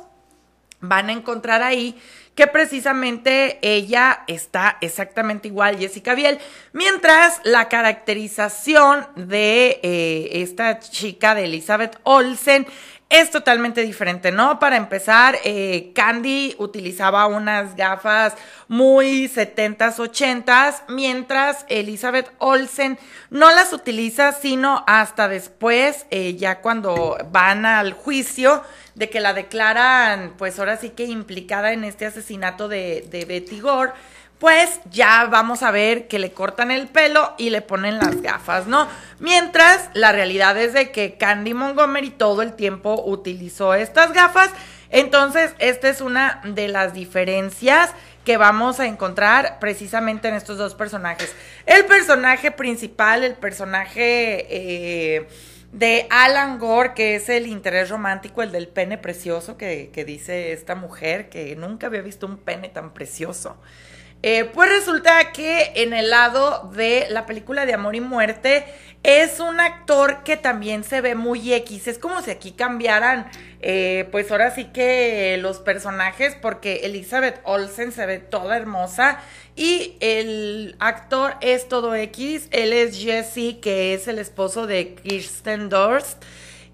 van 0.80 1.08
a 1.08 1.12
encontrar 1.12 1.62
ahí 1.62 2.00
que 2.34 2.46
precisamente 2.46 3.58
ella 3.60 4.24
está 4.26 4.78
exactamente 4.80 5.48
igual, 5.48 5.78
Jessica 5.78 6.14
Biel, 6.14 6.38
mientras 6.72 7.40
la 7.44 7.68
caracterización 7.68 9.06
de 9.16 9.80
eh, 9.82 10.42
esta 10.42 10.78
chica 10.78 11.34
de 11.34 11.44
Elizabeth 11.44 11.98
Olsen 12.04 12.66
es 13.12 13.30
totalmente 13.30 13.82
diferente, 13.82 14.32
¿no? 14.32 14.58
Para 14.58 14.76
empezar, 14.76 15.36
eh, 15.44 15.92
Candy 15.94 16.56
utilizaba 16.58 17.26
unas 17.26 17.76
gafas 17.76 18.34
muy 18.68 19.28
70s, 19.28 19.98
80s, 19.98 20.84
mientras 20.88 21.66
Elizabeth 21.68 22.32
Olsen 22.38 22.98
no 23.28 23.50
las 23.50 23.74
utiliza 23.74 24.32
sino 24.32 24.82
hasta 24.86 25.28
después, 25.28 26.06
eh, 26.10 26.36
ya 26.36 26.62
cuando 26.62 27.18
van 27.30 27.66
al 27.66 27.92
juicio 27.92 28.62
de 28.94 29.10
que 29.10 29.20
la 29.20 29.34
declaran, 29.34 30.32
pues 30.38 30.58
ahora 30.58 30.78
sí 30.78 30.88
que 30.88 31.04
implicada 31.04 31.74
en 31.74 31.84
este 31.84 32.06
asesinato 32.06 32.68
de, 32.68 33.06
de 33.10 33.26
Betty 33.26 33.60
Gore 33.60 33.92
pues 34.42 34.80
ya 34.90 35.26
vamos 35.26 35.62
a 35.62 35.70
ver 35.70 36.08
que 36.08 36.18
le 36.18 36.32
cortan 36.32 36.72
el 36.72 36.88
pelo 36.88 37.32
y 37.38 37.50
le 37.50 37.62
ponen 37.62 38.00
las 38.00 38.22
gafas, 38.22 38.66
¿no? 38.66 38.88
Mientras 39.20 39.88
la 39.94 40.10
realidad 40.10 40.58
es 40.58 40.72
de 40.72 40.90
que 40.90 41.14
Candy 41.14 41.54
Montgomery 41.54 42.10
todo 42.10 42.42
el 42.42 42.54
tiempo 42.54 43.04
utilizó 43.06 43.72
estas 43.72 44.12
gafas, 44.12 44.50
entonces 44.90 45.54
esta 45.60 45.88
es 45.88 46.00
una 46.00 46.40
de 46.42 46.66
las 46.66 46.92
diferencias 46.92 47.92
que 48.24 48.36
vamos 48.36 48.80
a 48.80 48.86
encontrar 48.86 49.60
precisamente 49.60 50.26
en 50.26 50.34
estos 50.34 50.58
dos 50.58 50.74
personajes. 50.74 51.32
El 51.64 51.84
personaje 51.84 52.50
principal, 52.50 53.22
el 53.22 53.34
personaje... 53.34 54.46
Eh, 54.50 55.28
de 55.72 56.06
Alan 56.10 56.58
Gore, 56.58 56.92
que 56.92 57.14
es 57.14 57.30
el 57.30 57.46
interés 57.46 57.88
romántico, 57.88 58.42
el 58.42 58.52
del 58.52 58.68
pene 58.68 58.98
precioso 58.98 59.56
que, 59.56 59.88
que 59.90 60.04
dice 60.04 60.52
esta 60.52 60.74
mujer, 60.74 61.30
que 61.30 61.56
nunca 61.56 61.86
había 61.86 62.02
visto 62.02 62.26
un 62.26 62.36
pene 62.36 62.68
tan 62.68 62.92
precioso. 62.92 63.56
Eh, 64.22 64.44
pues 64.54 64.70
resulta 64.70 65.32
que 65.32 65.72
en 65.74 65.92
el 65.92 66.10
lado 66.10 66.70
de 66.74 67.06
la 67.10 67.26
película 67.26 67.66
de 67.66 67.74
Amor 67.74 67.96
y 67.96 68.00
Muerte 68.00 68.64
es 69.02 69.40
un 69.40 69.58
actor 69.58 70.22
que 70.22 70.36
también 70.36 70.84
se 70.84 71.00
ve 71.00 71.16
muy 71.16 71.52
X. 71.52 71.88
Es 71.88 71.98
como 71.98 72.22
si 72.22 72.30
aquí 72.30 72.52
cambiaran, 72.52 73.28
eh, 73.60 74.08
pues 74.12 74.30
ahora 74.30 74.54
sí 74.54 74.66
que 74.66 75.36
los 75.40 75.58
personajes, 75.58 76.36
porque 76.40 76.82
Elizabeth 76.84 77.40
Olsen 77.42 77.90
se 77.90 78.06
ve 78.06 78.18
toda 78.20 78.56
hermosa 78.56 79.18
y 79.56 79.96
el 79.98 80.76
actor 80.78 81.34
es 81.40 81.68
todo 81.68 81.96
X. 81.96 82.46
Él 82.52 82.72
es 82.72 82.96
Jesse, 83.02 83.60
que 83.60 83.92
es 83.94 84.06
el 84.06 84.20
esposo 84.20 84.68
de 84.68 84.94
Kirsten 84.94 85.68
Durst. 85.68 86.22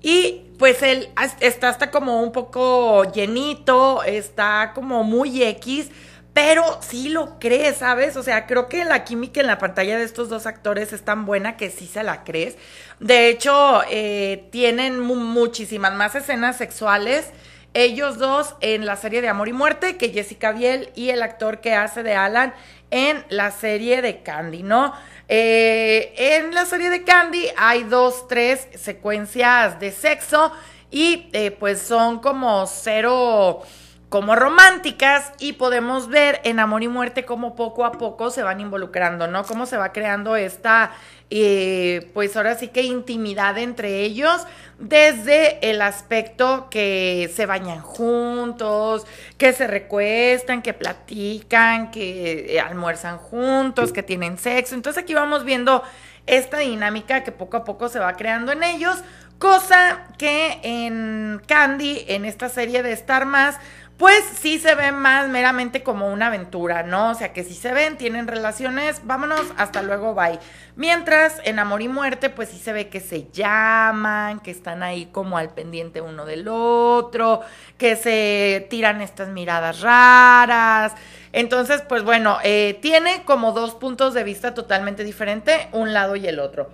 Y 0.03 0.45
pues 0.59 0.83
él 0.83 1.09
está 1.41 1.71
hasta 1.71 1.91
como 1.91 2.23
un 2.23 2.31
poco 2.31 3.11
llenito, 3.11 4.03
está 4.03 4.73
como 4.75 5.03
muy 5.03 5.43
X 5.43 5.91
pero 6.39 6.79
sí 6.89 7.09
lo 7.09 7.41
crees, 7.41 7.79
¿sabes? 7.79 8.17
O 8.17 8.23
sea, 8.23 8.47
creo 8.47 8.69
que 8.69 8.85
la 8.85 9.03
química 9.03 9.41
en 9.41 9.49
la 9.49 9.59
pantalla 9.59 9.99
de 9.99 10.05
estos 10.05 10.29
dos 10.29 10.47
actores 10.47 10.93
es 10.93 11.05
tan 11.05 11.27
buena 11.27 11.57
que 11.57 11.69
sí 11.69 11.89
se 11.89 12.05
la 12.05 12.23
crees. 12.23 12.57
De 13.01 13.29
hecho, 13.29 13.83
eh, 13.91 14.47
tienen 14.53 15.01
muchísimas 15.01 15.95
más 15.95 16.15
escenas 16.15 16.57
sexuales. 16.57 17.33
Ellos 17.75 18.19
dos 18.19 18.55
en 18.61 18.87
la 18.87 18.95
serie 18.95 19.21
de 19.21 19.27
Amor 19.27 19.49
y 19.49 19.53
Muerte 19.53 19.97
que 19.97 20.11
Jessica 20.11 20.53
Biel 20.53 20.91
y 20.95 21.11
el 21.11 21.23
actor 21.23 21.61
que 21.61 21.75
hace 21.75 22.05
de 22.05 22.15
Alan 22.15 22.55
en 22.93 23.25
la 23.31 23.51
serie 23.51 24.01
de 24.01 24.23
Candy, 24.23 24.63
¿no? 24.63 24.93
Eh, 25.27 26.15
en 26.17 26.55
la 26.55 26.67
serie 26.67 26.89
de 26.89 27.03
Candy 27.03 27.49
hay 27.57 27.83
dos, 27.83 28.29
tres 28.29 28.69
secuencias 28.77 29.81
de 29.81 29.91
sexo 29.91 30.53
y 30.93 31.31
eh, 31.33 31.51
pues 31.51 31.83
son 31.83 32.21
como 32.21 32.65
cero 32.69 33.65
como 34.09 34.35
románticas 34.35 35.33
y 35.39 35.55
podemos 35.55 36.09
ver 36.09 36.41
en 36.45 36.61
Amor 36.61 36.83
y 36.83 36.89
Muerte 36.89 37.25
cómo 37.25 37.55
poco 37.55 37.85
a 37.85 37.93
poco 37.93 38.31
se 38.31 38.43
van 38.43 38.61
involucrando, 38.61 39.27
¿no? 39.27 39.45
Cómo 39.45 39.67
se 39.67 39.77
va 39.77 39.93
creando 39.93 40.35
esta, 40.35 40.93
eh, 41.29 42.11
pues 42.15 42.35
ahora 42.37 42.55
sí 42.55 42.69
que 42.69 42.83
intimidad 42.83 43.59
entre 43.59 44.01
ellos, 44.01 44.47
desde 44.79 45.71
el 45.71 45.83
aspecto 45.83 46.69
que 46.71 47.31
se 47.35 47.45
bañan 47.45 47.81
juntos, 47.81 49.07
que 49.37 49.53
se 49.53 49.67
recuestan, 49.67 50.63
que 50.63 50.73
platican, 50.73 51.91
que 51.91 52.57
eh, 52.57 52.61
almuerzan 52.61 53.19
juntos, 53.19 53.93
que 53.93 54.03
tienen 54.03 54.39
sexo. 54.39 54.75
Entonces 54.75 55.03
aquí 55.03 55.13
vamos 55.13 55.45
viendo 55.45 55.83
esta 56.27 56.59
dinámica 56.59 57.25
que 57.25 57.33
poco 57.33 57.59
a 57.59 57.65
poco 57.65 57.91
se 57.91 57.99
va 57.99 58.15
creando 58.15 58.53
en 58.53 58.63
ellos, 58.63 59.03
cosa 59.39 60.07
que 60.17 60.61
en 60.63 61.43
Candy, 61.47 62.05
en 62.09 62.25
esta 62.25 62.49
serie 62.49 62.83
de 62.83 62.93
Star 62.93 63.27
Más, 63.27 63.57
pues 63.99 64.25
sí 64.41 64.61
se 64.61 64.77
ven 64.77 64.97
más 64.97 65.29
meramente 65.29 65.83
como 65.83 66.13
una 66.13 66.29
aventura, 66.29 66.85
¿no? 66.85 67.11
O 67.11 67.15
sea, 67.15 67.33
que 67.33 67.43
si 67.43 67.55
se 67.55 67.73
ven, 67.73 67.97
tienen 67.97 68.29
relaciones, 68.29 69.01
vámonos, 69.03 69.45
hasta 69.57 69.83
luego, 69.83 70.15
bye. 70.15 70.39
Mientras 70.77 71.41
en 71.43 71.59
Amor 71.59 71.83
y 71.83 71.89
Muerte, 71.89 72.31
pues 72.31 72.49
sí 72.49 72.59
se 72.59 72.73
ve 72.73 72.89
que 72.89 73.01
se 73.01 73.29
llaman, 73.33 74.39
que 74.39 74.53
están 74.53 74.85
ahí 74.85 75.07
como 75.07 75.37
al 75.37 75.51
pendiente 75.51 76.01
uno 76.01 76.27
del 76.27 76.47
otro, 76.47 77.41
que 77.77 77.97
se 77.97 78.69
tiran 78.71 79.01
estas 79.01 79.31
miradas 79.31 79.81
raras. 79.81 80.95
Entonces, 81.33 81.83
pues 81.83 82.05
bueno, 82.05 82.39
eh, 82.45 82.79
tiene 82.81 83.25
como 83.25 83.51
dos 83.51 83.75
puntos 83.75 84.15
de 84.15 84.23
vista 84.23 84.55
totalmente 84.55 85.03
diferentes, 85.03 85.67
un 85.73 85.93
lado 85.93 86.15
y 86.15 86.25
el 86.29 86.39
otro. 86.39 86.71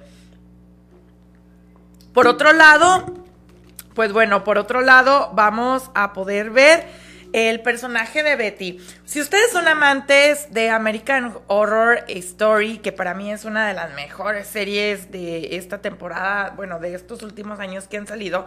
Por 2.13 2.27
otro 2.27 2.53
lado, 2.53 3.07
pues 3.95 4.13
bueno, 4.13 4.45
por 4.45 4.59
otro 4.59 4.83
lado, 4.83 5.31
vamos 5.33 5.91
a 5.95 6.13
poder 6.13 6.51
ver 6.51 7.04
el 7.35 7.63
personaje 7.63 8.23
de 8.23 8.37
Betty. 8.37 8.79
Si 9.05 9.21
ustedes 9.21 9.51
son 9.51 9.67
amantes 9.67 10.53
de 10.53 10.71
American 10.71 11.37
Horror 11.49 12.05
Story, 12.07 12.79
que 12.79 12.93
para 12.93 13.13
mí 13.13 13.33
es 13.33 13.45
una 13.45 13.67
de 13.67 13.75
las 13.75 13.93
mejores 13.95 14.47
series 14.47 15.11
de 15.11 15.57
esta 15.57 15.83
temporada, 15.83 16.51
bueno, 16.55 16.79
de 16.79 16.95
estos 16.95 17.25
últimos 17.25 17.59
años 17.59 17.89
que 17.89 17.97
han 17.97 18.07
salido, 18.07 18.47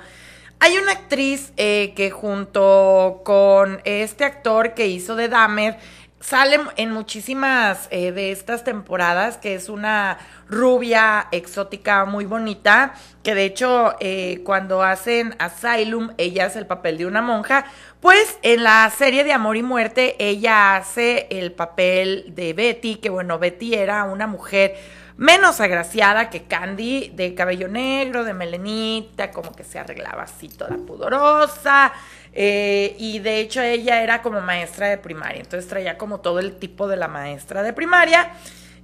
hay 0.60 0.78
una 0.78 0.94
actriz 0.94 1.52
eh, 1.58 1.92
que 1.98 2.12
junto 2.12 3.24
con 3.26 3.82
este 3.84 4.24
actor 4.24 4.74
que 4.74 4.88
hizo 4.88 5.18
de 5.18 5.28
Dahmer, 5.28 5.78
sale 6.20 6.60
en 6.78 6.92
muchísimas 6.92 7.88
eh, 7.92 8.12
de 8.12 8.32
estas 8.32 8.64
temporadas, 8.64 9.38
que 9.38 9.56
es 9.56 9.70
una 9.70 10.18
rubia 10.50 11.28
exótica 11.32 12.06
muy 12.06 12.26
bonita, 12.26 12.94
que 13.24 13.36
de 13.36 13.46
hecho 13.46 13.96
eh, 14.00 14.42
cuando 14.44 14.82
hacen 14.84 15.36
Asylum, 15.40 16.12
ella 16.18 16.46
hace 16.46 16.60
el 16.60 16.66
papel 16.66 16.98
de 16.98 17.06
una 17.06 17.22
monja, 17.22 17.66
pues 18.00 18.40
en 18.42 18.64
la 18.64 18.90
serie 18.90 19.24
de 19.24 19.34
Amor 19.34 19.58
y 19.58 19.64
Muerte 19.64 20.16
ella 20.20 20.76
hace 20.76 21.28
el 21.30 21.52
papel 21.52 22.26
de 22.36 22.54
Betty, 22.54 22.96
que 22.96 23.10
bueno, 23.10 23.40
Betty 23.40 23.76
era 23.76 24.04
una 24.06 24.28
mujer 24.28 24.76
menos 25.18 25.60
agraciada 25.60 26.30
que 26.30 26.44
Candy, 26.44 27.12
de 27.16 27.34
cabello 27.34 27.68
negro, 27.68 28.24
de 28.24 28.34
melenita, 28.34 29.32
como 29.32 29.52
que 29.52 29.64
se 29.64 29.80
arreglaba 29.80 30.24
así 30.24 30.48
toda 30.48 30.78
pudorosa. 30.78 31.92
Eh, 32.40 32.96
y 33.00 33.18
de 33.18 33.40
hecho 33.40 33.64
ella 33.64 34.04
era 34.04 34.22
como 34.22 34.42
maestra 34.42 34.90
de 34.90 35.00
primaria, 35.00 35.42
entonces 35.42 35.68
traía 35.68 35.98
como 35.98 36.20
todo 36.20 36.38
el 36.38 36.58
tipo 36.58 36.88
de 36.88 36.96
la 36.96 37.08
maestra 37.08 37.64
de 37.64 37.74
primaria. 37.74 38.30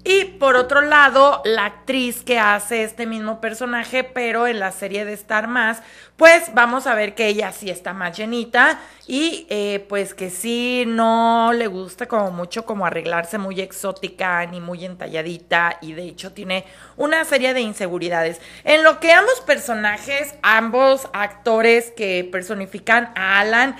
Y 0.05 0.25
por 0.25 0.57
otro 0.57 0.81
lado, 0.81 1.41
la 1.45 1.65
actriz 1.65 2.23
que 2.23 2.37
hace 2.37 2.83
este 2.83 3.05
mismo 3.05 3.39
personaje, 3.39 4.03
pero 4.03 4.47
en 4.47 4.59
la 4.59 4.73
serie 4.73 5.05
de 5.05 5.13
Star 5.13 5.47
Más, 5.47 5.81
pues 6.17 6.53
vamos 6.53 6.87
a 6.87 6.95
ver 6.95 7.15
que 7.15 7.27
ella 7.27 7.53
sí 7.53 7.69
está 7.69 7.93
más 7.93 8.17
llenita 8.17 8.81
y 9.07 9.47
eh, 9.49 9.85
pues 9.87 10.13
que 10.13 10.29
sí 10.29 10.83
no 10.85 11.53
le 11.53 11.67
gusta 11.67 12.05
como 12.05 12.31
mucho 12.31 12.65
como 12.65 12.85
arreglarse 12.85 13.37
muy 13.37 13.61
exótica 13.61 14.45
ni 14.45 14.59
muy 14.59 14.83
entalladita 14.83 15.77
y 15.81 15.93
de 15.93 16.03
hecho 16.03 16.33
tiene 16.33 16.65
una 16.97 17.23
serie 17.23 17.53
de 17.53 17.61
inseguridades. 17.61 18.41
En 18.65 18.83
lo 18.83 18.99
que 18.99 19.13
ambos 19.13 19.39
personajes, 19.41 20.35
ambos 20.41 21.07
actores 21.13 21.91
que 21.91 22.27
personifican 22.29 23.13
a 23.15 23.39
Alan, 23.39 23.77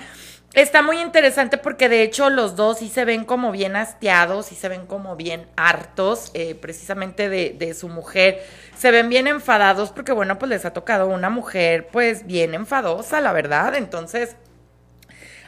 Está 0.54 0.82
muy 0.82 1.00
interesante 1.00 1.58
porque 1.58 1.88
de 1.88 2.02
hecho 2.02 2.30
los 2.30 2.54
dos 2.54 2.78
sí 2.78 2.88
se 2.88 3.04
ven 3.04 3.24
como 3.24 3.50
bien 3.50 3.74
hastiados, 3.74 4.52
y 4.52 4.54
se 4.54 4.68
ven 4.68 4.86
como 4.86 5.16
bien 5.16 5.48
hartos, 5.56 6.30
eh, 6.34 6.54
precisamente 6.54 7.28
de, 7.28 7.56
de, 7.58 7.74
su 7.74 7.88
mujer. 7.88 8.40
Se 8.76 8.92
ven 8.92 9.08
bien 9.08 9.26
enfadados 9.26 9.90
porque 9.90 10.12
bueno, 10.12 10.38
pues 10.38 10.50
les 10.50 10.64
ha 10.64 10.72
tocado 10.72 11.08
una 11.08 11.28
mujer 11.28 11.88
pues 11.88 12.24
bien 12.24 12.54
enfadosa, 12.54 13.20
la 13.20 13.32
verdad. 13.32 13.74
Entonces, 13.74 14.36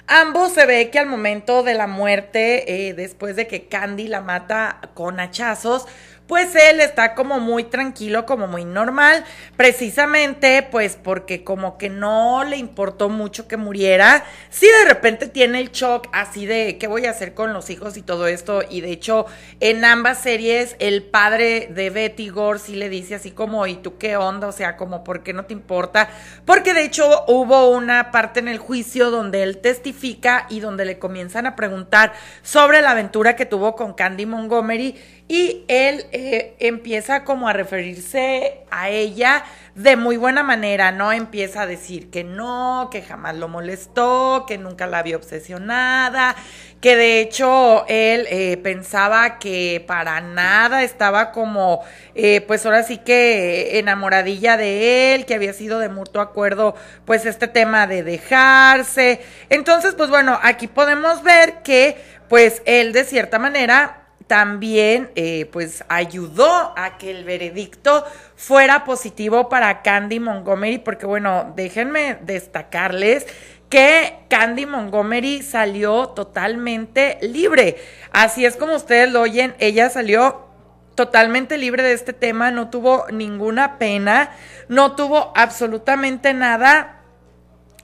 ambos 0.08 0.52
se 0.52 0.66
ve 0.66 0.90
que 0.90 0.98
al 0.98 1.06
momento 1.06 1.62
de 1.62 1.74
la 1.74 1.86
muerte, 1.86 2.88
eh, 2.88 2.94
después 2.94 3.36
de 3.36 3.46
que 3.46 3.68
Candy 3.68 4.08
la 4.08 4.22
mata 4.22 4.80
con 4.94 5.20
hachazos, 5.20 5.86
pues 6.26 6.54
él 6.54 6.80
está 6.80 7.14
como 7.14 7.40
muy 7.40 7.64
tranquilo, 7.64 8.26
como 8.26 8.46
muy 8.46 8.64
normal, 8.64 9.24
precisamente 9.56 10.66
pues 10.70 10.98
porque 11.00 11.44
como 11.44 11.78
que 11.78 11.88
no 11.88 12.44
le 12.44 12.56
importó 12.56 13.08
mucho 13.08 13.46
que 13.46 13.56
muriera. 13.56 14.24
Sí 14.50 14.66
de 14.66 14.88
repente 14.88 15.28
tiene 15.28 15.60
el 15.60 15.70
shock 15.70 16.08
así 16.12 16.46
de 16.46 16.78
qué 16.78 16.86
voy 16.86 17.06
a 17.06 17.10
hacer 17.10 17.34
con 17.34 17.52
los 17.52 17.70
hijos 17.70 17.96
y 17.96 18.02
todo 18.02 18.26
esto 18.26 18.62
y 18.68 18.80
de 18.80 18.90
hecho 18.90 19.26
en 19.60 19.84
ambas 19.84 20.18
series 20.18 20.76
el 20.78 21.04
padre 21.04 21.68
de 21.70 21.90
Betty 21.90 22.28
Gore 22.28 22.58
sí 22.58 22.74
le 22.74 22.88
dice 22.88 23.14
así 23.14 23.30
como 23.30 23.66
¿y 23.66 23.76
tú 23.76 23.98
qué 23.98 24.16
onda? 24.16 24.48
O 24.48 24.52
sea, 24.52 24.76
como 24.76 25.04
¿por 25.04 25.22
qué 25.22 25.32
no 25.32 25.44
te 25.44 25.52
importa? 25.52 26.08
Porque 26.44 26.74
de 26.74 26.84
hecho 26.84 27.24
hubo 27.28 27.70
una 27.70 28.10
parte 28.10 28.40
en 28.40 28.48
el 28.48 28.58
juicio 28.58 29.10
donde 29.10 29.42
él 29.42 29.58
testifica 29.58 30.46
y 30.48 30.60
donde 30.60 30.84
le 30.84 30.98
comienzan 30.98 31.46
a 31.46 31.56
preguntar 31.56 32.12
sobre 32.42 32.82
la 32.82 32.90
aventura 32.90 33.36
que 33.36 33.46
tuvo 33.46 33.76
con 33.76 33.94
Candy 33.94 34.26
Montgomery 34.26 34.96
y 35.28 35.64
él 35.66 36.06
eh, 36.12 36.54
empieza 36.60 37.24
como 37.24 37.48
a 37.48 37.52
referirse 37.52 38.60
a 38.70 38.90
ella 38.90 39.44
de 39.74 39.96
muy 39.96 40.16
buena 40.16 40.44
manera, 40.44 40.92
¿no? 40.92 41.12
Empieza 41.12 41.62
a 41.62 41.66
decir 41.66 42.10
que 42.10 42.22
no, 42.22 42.88
que 42.92 43.02
jamás 43.02 43.34
lo 43.36 43.48
molestó, 43.48 44.44
que 44.46 44.56
nunca 44.56 44.86
la 44.86 45.02
vio 45.02 45.16
obsesionada, 45.16 46.36
que 46.80 46.94
de 46.94 47.20
hecho 47.20 47.84
él 47.88 48.26
eh, 48.30 48.56
pensaba 48.62 49.40
que 49.40 49.84
para 49.86 50.20
nada 50.20 50.84
estaba 50.84 51.32
como, 51.32 51.82
eh, 52.14 52.40
pues 52.42 52.64
ahora 52.64 52.84
sí 52.84 52.98
que 52.98 53.80
enamoradilla 53.80 54.56
de 54.56 55.14
él, 55.14 55.26
que 55.26 55.34
había 55.34 55.52
sido 55.52 55.80
de 55.80 55.88
mutuo 55.88 56.22
acuerdo, 56.22 56.76
pues 57.04 57.26
este 57.26 57.48
tema 57.48 57.88
de 57.88 58.04
dejarse. 58.04 59.20
Entonces, 59.50 59.94
pues 59.96 60.08
bueno, 60.08 60.38
aquí 60.42 60.68
podemos 60.68 61.24
ver 61.24 61.62
que, 61.64 61.96
pues 62.28 62.62
él 62.64 62.92
de 62.92 63.04
cierta 63.04 63.38
manera 63.38 64.05
también 64.26 65.10
eh, 65.14 65.48
pues 65.52 65.84
ayudó 65.88 66.74
a 66.76 66.98
que 66.98 67.10
el 67.10 67.24
veredicto 67.24 68.04
fuera 68.34 68.84
positivo 68.84 69.48
para 69.48 69.82
Candy 69.82 70.20
Montgomery, 70.20 70.78
porque 70.78 71.06
bueno, 71.06 71.52
déjenme 71.54 72.18
destacarles 72.22 73.26
que 73.68 74.18
Candy 74.28 74.66
Montgomery 74.66 75.42
salió 75.42 76.08
totalmente 76.08 77.18
libre. 77.22 77.76
Así 78.12 78.44
es 78.44 78.56
como 78.56 78.74
ustedes 78.74 79.10
lo 79.10 79.22
oyen, 79.22 79.54
ella 79.58 79.90
salió 79.90 80.46
totalmente 80.94 81.58
libre 81.58 81.82
de 81.82 81.92
este 81.92 82.12
tema, 82.12 82.50
no 82.50 82.70
tuvo 82.70 83.06
ninguna 83.12 83.78
pena, 83.78 84.30
no 84.68 84.96
tuvo 84.96 85.32
absolutamente 85.36 86.32
nada 86.34 86.95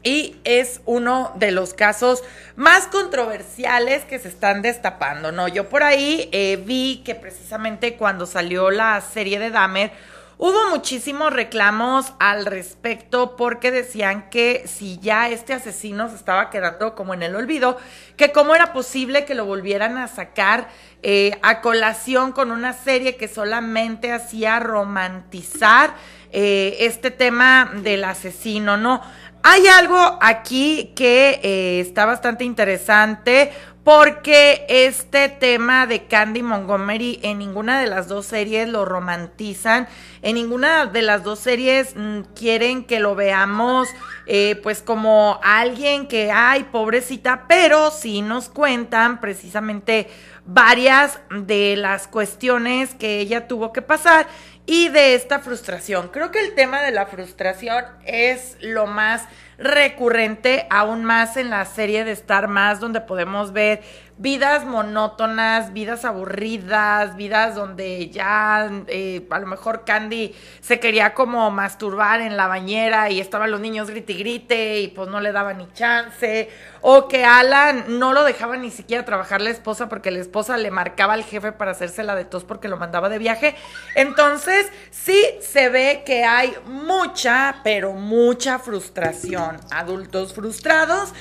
y 0.02 0.36
es 0.44 0.80
uno 0.84 1.32
de 1.36 1.52
los 1.52 1.74
casos 1.74 2.22
más 2.56 2.86
controversiales 2.86 4.04
que 4.04 4.18
se 4.18 4.28
están 4.28 4.62
destapando, 4.62 5.32
¿no? 5.32 5.48
Yo 5.48 5.68
por 5.68 5.82
ahí 5.82 6.28
eh, 6.32 6.62
vi 6.64 7.02
que 7.04 7.14
precisamente 7.14 7.96
cuando 7.96 8.26
salió 8.26 8.70
la 8.70 9.00
serie 9.00 9.38
de 9.38 9.50
Dahmer, 9.50 9.92
hubo 10.38 10.70
muchísimos 10.70 11.32
reclamos 11.32 12.14
al 12.18 12.46
respecto 12.46 13.36
porque 13.36 13.70
decían 13.70 14.28
que 14.28 14.64
si 14.66 14.98
ya 14.98 15.28
este 15.28 15.52
asesino 15.52 16.08
se 16.08 16.16
estaba 16.16 16.50
quedando 16.50 16.96
como 16.96 17.14
en 17.14 17.22
el 17.22 17.36
olvido, 17.36 17.78
que 18.16 18.32
cómo 18.32 18.54
era 18.56 18.72
posible 18.72 19.24
que 19.24 19.36
lo 19.36 19.44
volvieran 19.44 19.96
a 19.98 20.08
sacar 20.08 20.68
eh, 21.04 21.38
a 21.42 21.60
colación 21.60 22.32
con 22.32 22.50
una 22.50 22.72
serie 22.72 23.16
que 23.16 23.28
solamente 23.28 24.12
hacía 24.12 24.58
romantizar 24.58 25.94
eh, 26.32 26.76
este 26.80 27.10
tema 27.10 27.70
del 27.74 28.04
asesino, 28.04 28.76
¿no? 28.76 29.02
Hay 29.44 29.66
algo 29.66 30.18
aquí 30.20 30.92
que 30.94 31.40
eh, 31.42 31.80
está 31.80 32.06
bastante 32.06 32.44
interesante 32.44 33.50
porque 33.82 34.64
este 34.68 35.28
tema 35.28 35.88
de 35.88 36.04
Candy 36.04 36.44
Montgomery 36.44 37.18
en 37.24 37.38
ninguna 37.38 37.80
de 37.80 37.88
las 37.88 38.06
dos 38.06 38.26
series 38.26 38.68
lo 38.68 38.84
romantizan, 38.84 39.88
en 40.22 40.36
ninguna 40.36 40.86
de 40.86 41.02
las 41.02 41.24
dos 41.24 41.40
series 41.40 41.96
mm, 41.96 42.20
quieren 42.36 42.84
que 42.84 43.00
lo 43.00 43.16
veamos 43.16 43.88
eh, 44.26 44.60
pues 44.62 44.80
como 44.80 45.40
alguien 45.42 46.06
que, 46.06 46.30
ay, 46.30 46.68
pobrecita, 46.70 47.46
pero 47.48 47.90
sí 47.90 48.22
nos 48.22 48.48
cuentan 48.48 49.20
precisamente 49.20 50.08
varias 50.44 51.18
de 51.30 51.74
las 51.76 52.06
cuestiones 52.06 52.94
que 52.94 53.18
ella 53.18 53.48
tuvo 53.48 53.72
que 53.72 53.82
pasar 53.82 54.28
y 54.66 54.88
de 54.88 55.14
esta 55.14 55.40
frustración. 55.40 56.08
Creo 56.08 56.30
que 56.30 56.40
el 56.40 56.54
tema 56.54 56.82
de 56.82 56.92
la 56.92 57.06
frustración 57.06 57.84
es 58.04 58.56
lo 58.60 58.86
más 58.86 59.26
recurrente, 59.58 60.66
aún 60.70 61.04
más 61.04 61.36
en 61.36 61.50
la 61.50 61.64
serie 61.64 62.04
de 62.04 62.12
Star 62.12 62.48
Más, 62.48 62.80
donde 62.80 63.00
podemos 63.00 63.52
ver 63.52 63.82
vidas 64.22 64.64
monótonas, 64.64 65.72
vidas 65.72 66.04
aburridas, 66.04 67.16
vidas 67.16 67.56
donde 67.56 68.08
ya 68.08 68.70
eh, 68.86 69.26
a 69.28 69.38
lo 69.40 69.48
mejor 69.48 69.84
Candy 69.84 70.32
se 70.60 70.78
quería 70.78 71.12
como 71.12 71.50
masturbar 71.50 72.20
en 72.20 72.36
la 72.36 72.46
bañera 72.46 73.10
y 73.10 73.18
estaban 73.18 73.50
los 73.50 73.60
niños 73.60 73.90
grite 73.90 74.12
y 74.12 74.18
grite 74.18 74.80
y 74.80 74.88
pues 74.88 75.08
no 75.08 75.20
le 75.20 75.32
daba 75.32 75.54
ni 75.54 75.66
chance, 75.72 76.48
o 76.82 77.08
que 77.08 77.24
Alan 77.24 77.98
no 77.98 78.12
lo 78.12 78.22
dejaba 78.22 78.56
ni 78.56 78.70
siquiera 78.70 79.04
trabajar 79.04 79.40
la 79.40 79.50
esposa 79.50 79.88
porque 79.88 80.12
la 80.12 80.20
esposa 80.20 80.56
le 80.56 80.70
marcaba 80.70 81.14
al 81.14 81.24
jefe 81.24 81.50
para 81.50 81.72
hacerse 81.72 82.04
la 82.04 82.14
de 82.14 82.24
tos 82.24 82.44
porque 82.44 82.68
lo 82.68 82.76
mandaba 82.76 83.08
de 83.08 83.18
viaje. 83.18 83.56
Entonces, 83.96 84.70
sí 84.92 85.20
se 85.40 85.68
ve 85.68 86.04
que 86.06 86.24
hay 86.24 86.54
mucha, 86.66 87.56
pero 87.64 87.92
mucha 87.92 88.60
frustración, 88.60 89.58
adultos 89.72 90.32
frustrados 90.32 91.12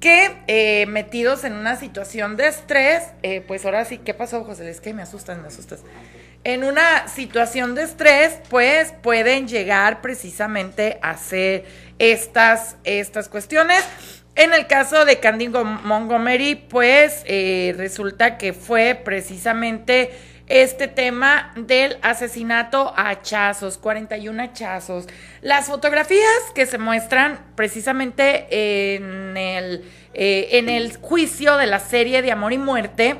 que 0.00 0.34
eh, 0.46 0.86
metidos 0.86 1.44
en 1.44 1.52
una 1.52 1.76
situación 1.76 2.36
de 2.36 2.48
estrés, 2.48 3.04
eh, 3.22 3.44
pues 3.46 3.64
ahora 3.66 3.84
sí, 3.84 3.98
¿qué 3.98 4.14
pasó, 4.14 4.44
José? 4.44 4.68
Es 4.70 4.80
que 4.80 4.94
me 4.94 5.02
asustan, 5.02 5.42
me 5.42 5.48
asustas. 5.48 5.80
En 6.42 6.64
una 6.64 7.06
situación 7.06 7.74
de 7.74 7.82
estrés, 7.82 8.38
pues 8.48 8.94
pueden 9.02 9.46
llegar 9.46 10.00
precisamente 10.00 10.98
a 11.02 11.10
hacer 11.10 11.66
estas, 11.98 12.76
estas 12.84 13.28
cuestiones. 13.28 13.84
En 14.36 14.54
el 14.54 14.66
caso 14.66 15.04
de 15.04 15.20
Candy 15.20 15.48
Montgomery, 15.48 16.54
pues 16.54 17.22
eh, 17.26 17.74
resulta 17.76 18.38
que 18.38 18.54
fue 18.54 18.98
precisamente 19.04 20.12
este 20.50 20.88
tema 20.88 21.52
del 21.54 21.96
asesinato 22.02 22.92
a 22.96 23.10
hachazos, 23.10 23.78
41 23.78 24.42
hachazos. 24.42 25.06
Las 25.42 25.66
fotografías 25.66 26.50
que 26.56 26.66
se 26.66 26.76
muestran 26.76 27.38
precisamente 27.54 28.96
en 28.96 29.36
el, 29.36 29.84
eh, 30.12 30.48
en 30.52 30.68
el 30.68 30.96
juicio 30.96 31.56
de 31.56 31.66
la 31.66 31.78
serie 31.78 32.20
de 32.20 32.32
Amor 32.32 32.52
y 32.52 32.58
Muerte, 32.58 33.16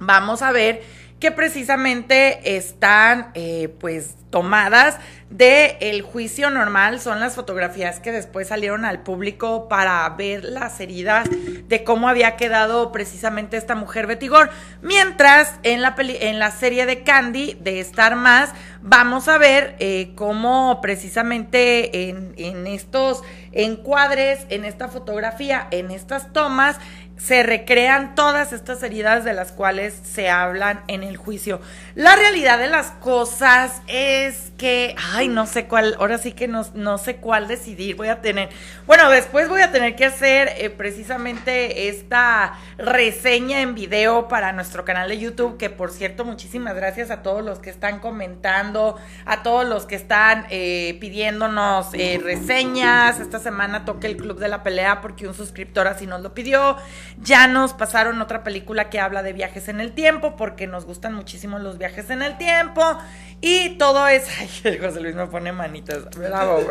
vamos 0.00 0.42
a 0.42 0.50
ver 0.50 0.82
que 1.20 1.32
precisamente 1.32 2.56
están 2.56 3.30
eh, 3.34 3.74
pues 3.80 4.14
tomadas 4.30 4.98
de 5.30 5.76
el 5.80 6.02
juicio 6.02 6.50
normal. 6.50 7.00
Son 7.00 7.20
las 7.20 7.34
fotografías 7.34 8.00
que 8.00 8.12
después 8.12 8.48
salieron 8.48 8.84
al 8.84 9.00
público 9.02 9.68
para 9.68 10.08
ver 10.10 10.44
las 10.44 10.80
heridas 10.80 11.28
de 11.66 11.84
cómo 11.84 12.08
había 12.08 12.36
quedado 12.36 12.92
precisamente 12.92 13.56
esta 13.56 13.74
mujer 13.74 14.06
Betigor. 14.06 14.50
Mientras 14.82 15.54
en 15.62 15.82
la 15.82 15.94
en 15.98 16.38
la 16.38 16.50
serie 16.50 16.86
de 16.86 17.02
Candy 17.02 17.54
de 17.60 17.80
Star 17.80 18.16
Más 18.16 18.50
vamos 18.80 19.28
a 19.28 19.38
ver 19.38 19.76
eh, 19.80 20.12
cómo 20.14 20.80
precisamente 20.80 22.08
en, 22.08 22.34
en 22.36 22.66
estos 22.66 23.22
encuadres 23.52 24.46
en 24.48 24.64
esta 24.64 24.88
fotografía 24.88 25.66
en 25.70 25.90
estas 25.90 26.32
tomas 26.32 26.78
se 27.18 27.42
recrean 27.42 28.14
todas 28.14 28.52
estas 28.52 28.82
heridas 28.82 29.24
de 29.24 29.34
las 29.34 29.50
cuales 29.50 30.00
se 30.04 30.30
hablan 30.30 30.82
en 30.86 31.02
el 31.02 31.16
juicio. 31.16 31.60
La 31.94 32.14
realidad 32.14 32.58
de 32.58 32.68
las 32.68 32.92
cosas 32.92 33.82
es 33.88 34.52
que, 34.56 34.94
ay, 35.14 35.28
no 35.28 35.46
sé 35.46 35.66
cuál, 35.66 35.96
ahora 35.98 36.18
sí 36.18 36.32
que 36.32 36.46
no, 36.46 36.64
no 36.74 36.96
sé 36.96 37.16
cuál 37.16 37.48
decidir. 37.48 37.96
Voy 37.96 38.08
a 38.08 38.20
tener, 38.20 38.50
bueno, 38.86 39.10
después 39.10 39.48
voy 39.48 39.62
a 39.62 39.72
tener 39.72 39.96
que 39.96 40.04
hacer 40.04 40.52
eh, 40.58 40.70
precisamente 40.70 41.88
esta 41.88 42.58
reseña 42.76 43.60
en 43.60 43.74
video 43.74 44.28
para 44.28 44.52
nuestro 44.52 44.84
canal 44.84 45.08
de 45.08 45.18
YouTube, 45.18 45.58
que 45.58 45.70
por 45.70 45.90
cierto, 45.90 46.24
muchísimas 46.24 46.74
gracias 46.76 47.10
a 47.10 47.22
todos 47.22 47.44
los 47.44 47.58
que 47.58 47.70
están 47.70 47.98
comentando, 47.98 48.96
a 49.26 49.42
todos 49.42 49.66
los 49.66 49.86
que 49.86 49.96
están 49.96 50.46
eh, 50.50 50.96
pidiéndonos 51.00 51.88
eh, 51.94 52.20
reseñas. 52.22 53.18
Esta 53.38 53.50
semana 53.50 53.84
toque 53.84 54.08
el 54.08 54.16
Club 54.16 54.40
de 54.40 54.48
la 54.48 54.64
Pelea 54.64 55.00
porque 55.00 55.28
un 55.28 55.32
suscriptor 55.32 55.86
así 55.86 56.08
nos 56.08 56.22
lo 56.22 56.34
pidió. 56.34 56.76
Ya 57.18 57.46
nos 57.46 57.72
pasaron 57.72 58.20
otra 58.20 58.42
película 58.42 58.90
que 58.90 58.98
habla 58.98 59.22
de 59.22 59.32
viajes 59.32 59.68
en 59.68 59.80
el 59.80 59.92
tiempo, 59.92 60.34
porque 60.34 60.66
nos 60.66 60.86
gustan 60.86 61.14
muchísimo 61.14 61.60
los 61.60 61.78
viajes 61.78 62.10
en 62.10 62.22
el 62.22 62.36
tiempo. 62.36 62.82
Y 63.40 63.78
todo 63.78 64.08
es. 64.08 64.26
Ay, 64.64 64.76
José 64.78 64.98
Luis 64.98 65.14
me 65.14 65.28
pone 65.28 65.52
manitas. 65.52 66.10
Bravo, 66.16 66.66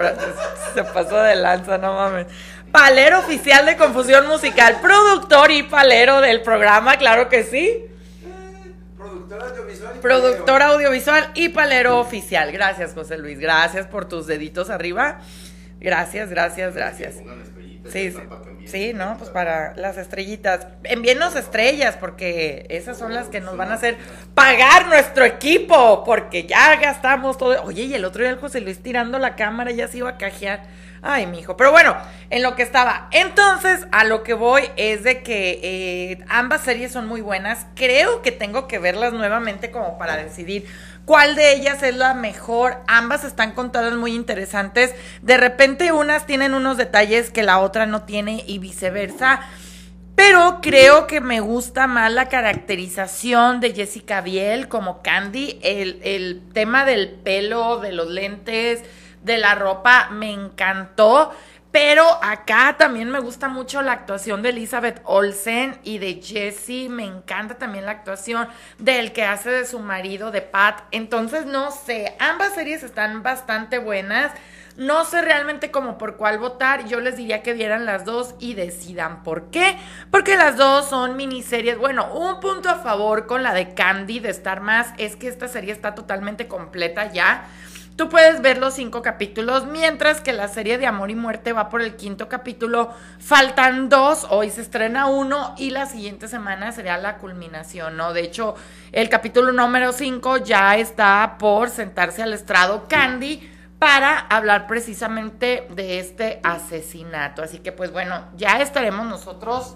se 0.73 0.84
pasó 0.84 1.21
de 1.21 1.38
lanza, 1.38 1.77
no 1.77 1.93
mames. 1.93 2.27
Palero 2.69 3.19
oficial 3.19 3.65
de 3.65 3.77
Confusión 3.77 4.27
Musical, 4.27 4.80
productor 4.82 5.51
y 5.51 5.63
palero 5.63 6.19
del 6.19 6.41
programa, 6.41 6.97
claro 6.97 7.30
que 7.30 7.45
sí. 7.45 7.86
Productor 8.97 9.41
audiovisual. 9.41 9.95
Y 9.95 9.99
Productor 9.99 10.62
audiovisual 10.63 11.32
y 11.34 11.47
palero 11.47 11.97
oficial. 11.97 12.51
Gracias, 12.51 12.93
José 12.93 13.17
Luis. 13.17 13.39
Gracias 13.39 13.88
por 13.88 14.10
tus 14.10 14.27
deditos 14.27 14.69
arriba. 14.69 15.21
Gracias, 15.80 16.30
gracias, 16.30 16.76
gracias. 16.76 17.16
Sí, 17.92 18.12
sí, 18.12 18.20
sí, 18.66 18.94
no, 18.94 19.18
pues 19.18 19.30
para 19.30 19.74
las 19.76 19.98
estrellitas. 19.98 20.68
Envíenos 20.84 21.36
estrellas 21.36 21.96
porque 21.98 22.66
esas 22.70 22.98
son 22.98 23.13
las 23.13 23.28
que 23.28 23.40
nos 23.40 23.56
van 23.56 23.72
a 23.72 23.76
hacer 23.76 23.98
pagar 24.34 24.88
nuestro 24.88 25.24
equipo 25.24 26.04
porque 26.04 26.46
ya 26.46 26.76
gastamos 26.76 27.38
todo. 27.38 27.63
Oye, 27.63 27.84
y 27.84 27.94
el 27.94 28.04
otro 28.04 28.24
día 28.24 28.32
el 28.32 28.40
José 28.40 28.60
Luis 28.60 28.84
tirando 28.84 29.20
la 29.20 29.36
cámara 29.36 29.72
ya 29.72 29.88
se 29.88 30.00
iba 30.00 30.10
a 30.10 30.18
cajear. 30.18 30.63
Ay, 31.02 31.28
mijo. 31.28 31.56
Pero 31.56 31.72
bueno, 31.72 31.96
en 32.30 32.44
lo 32.44 32.56
que 32.56 32.63
estaba. 32.63 33.08
Entonces, 33.12 33.88
a 33.92 34.04
lo 34.04 34.24
que 34.24 34.34
voy 34.34 34.63
es 34.76 35.04
de 35.04 35.22
que 35.22 35.60
eh, 35.63 36.26
ambas 36.28 36.62
series 36.62 36.92
son 36.92 37.08
muy 37.08 37.22
buenas. 37.22 37.68
Creo 37.76 38.22
que 38.22 38.32
tengo 38.32 38.68
que 38.68 38.80
verlas 38.80 39.13
nuevamente 39.13 39.72
como 39.72 39.98
para 39.98 40.18
decidir 40.18 40.66
cuál 41.08 41.36
de 41.38 41.54
ellas 41.54 41.82
es 41.84 41.96
la 41.96 42.13
mejor. 42.13 42.80
Ambas 42.86 43.24
están 43.24 43.54
contadas 43.54 43.96
muy 43.96 44.13
interesantes. 44.13 44.93
De 45.22 45.38
repente 45.38 45.93
unas 45.93 46.26
tienen 46.26 46.54
unos 46.54 46.76
detalles 46.76 47.32
que 47.32 47.43
la 47.43 47.60
otra 47.60 47.86
no 47.86 48.04
tiene 48.04 48.43
y 48.46 48.60
viceversa. 48.60 49.39
Pero 50.15 50.60
creo 50.62 51.08
que 51.08 51.22
me 51.22 51.39
gusta 51.39 51.88
más 51.88 52.12
la 52.12 52.28
caracterización 52.28 53.62
de 53.62 53.74
Jessica 53.74 54.20
Biel 54.20 54.67
como 54.67 55.02
Candy. 55.02 55.60
El, 55.63 56.02
el 56.04 56.41
tema 56.54 56.84
del 56.84 57.08
pelo, 57.10 57.78
de 57.78 57.93
los 57.93 58.10
lentes, 58.10 58.84
de 59.24 59.38
la 59.38 59.56
ropa, 59.56 60.10
me 60.12 60.32
encantó. 60.34 61.32
Pero 61.80 62.08
acá 62.24 62.76
también 62.76 63.12
me 63.12 63.20
gusta 63.20 63.50
mucho 63.50 63.84
la 63.84 63.92
actuación 63.92 64.42
de 64.42 64.50
Elizabeth 64.50 65.00
Olsen 65.04 65.80
y 65.84 66.00
de 66.00 66.20
Jesse. 66.24 66.90
Me 66.90 67.04
encanta 67.04 67.60
también 67.60 67.86
la 67.86 67.92
actuación 67.92 68.48
del 68.80 69.13
que 69.13 69.24
hace 69.24 69.52
de 69.52 69.63
su 69.63 69.78
marido, 69.78 70.32
de 70.32 70.42
Pat. 70.42 70.82
Entonces, 70.90 71.46
no 71.46 71.70
sé, 71.70 72.16
ambas 72.18 72.56
series 72.56 72.82
están 72.82 73.22
bastante 73.22 73.78
buenas. 73.78 74.32
No 74.76 75.06
sé 75.06 75.22
realmente 75.22 75.70
como 75.70 76.00
por 76.00 76.18
cuál 76.18 76.40
votar. 76.40 76.88
Yo 76.88 77.00
les 77.00 77.16
diría 77.16 77.44
que 77.44 77.54
vieran 77.54 77.86
las 77.86 78.06
dos 78.06 78.34
y 78.40 78.56
decidan 78.56 79.22
por 79.22 79.52
qué. 79.52 79.78
Porque 80.10 80.36
las 80.36 80.58
dos 80.58 80.90
son 80.90 81.16
miniseries. 81.16 81.78
Bueno, 81.78 82.12
un 82.12 82.40
punto 82.40 82.70
a 82.70 82.76
favor 82.76 83.28
con 83.28 83.44
la 83.44 83.54
de 83.54 83.76
Candy 83.76 84.20
de 84.20 84.30
Star 84.30 84.62
Más 84.62 84.96
es 84.98 85.16
que 85.16 85.28
esta 85.28 85.48
serie 85.48 85.74
está 85.74 85.94
totalmente 85.94 86.48
completa 86.48 87.12
ya. 87.12 87.48
Tú 87.97 88.10
puedes 88.10 88.43
ver 88.43 88.60
los 88.60 88.75
cinco 88.75 89.01
capítulos, 89.01 89.65
mientras 89.65 90.21
que 90.21 90.31
la 90.31 90.47
serie 90.49 90.77
de 90.77 90.86
Amor 90.86 91.10
y 91.10 91.15
Muerte 91.15 91.51
va 91.51 91.67
por 91.67 91.81
el 91.81 91.95
quinto 91.95 92.29
capítulo. 92.29 92.93
Faltan 93.17 93.89
dos, 93.89 94.27
hoy 94.29 94.51
se 94.51 94.62
estrena 94.62 95.07
uno 95.07 95.55
y 95.57 95.71
la 95.71 95.88
siguiente 95.88 96.27
semana 96.27 96.71
sería 96.71 96.99
la 96.99 97.17
culminación, 97.17 97.97
¿no? 97.97 98.13
De 98.13 98.21
hecho, 98.21 98.53
el 98.91 99.10
capítulo 99.10 99.51
número 99.51 99.93
cinco 99.93 100.38
ya 100.38 100.77
está 100.77 101.38
por 101.39 101.71
sentarse 101.71 102.21
al 102.21 102.33
estrado 102.33 102.86
Candy 102.88 103.51
para 103.79 104.19
hablar 104.19 104.67
precisamente 104.67 105.67
de 105.71 105.99
este 105.99 106.39
asesinato. 106.43 107.41
Así 107.41 107.57
que 107.57 107.71
pues 107.71 107.91
bueno, 107.91 108.25
ya 108.36 108.62
estaremos 108.62 109.07
nosotros 109.07 109.75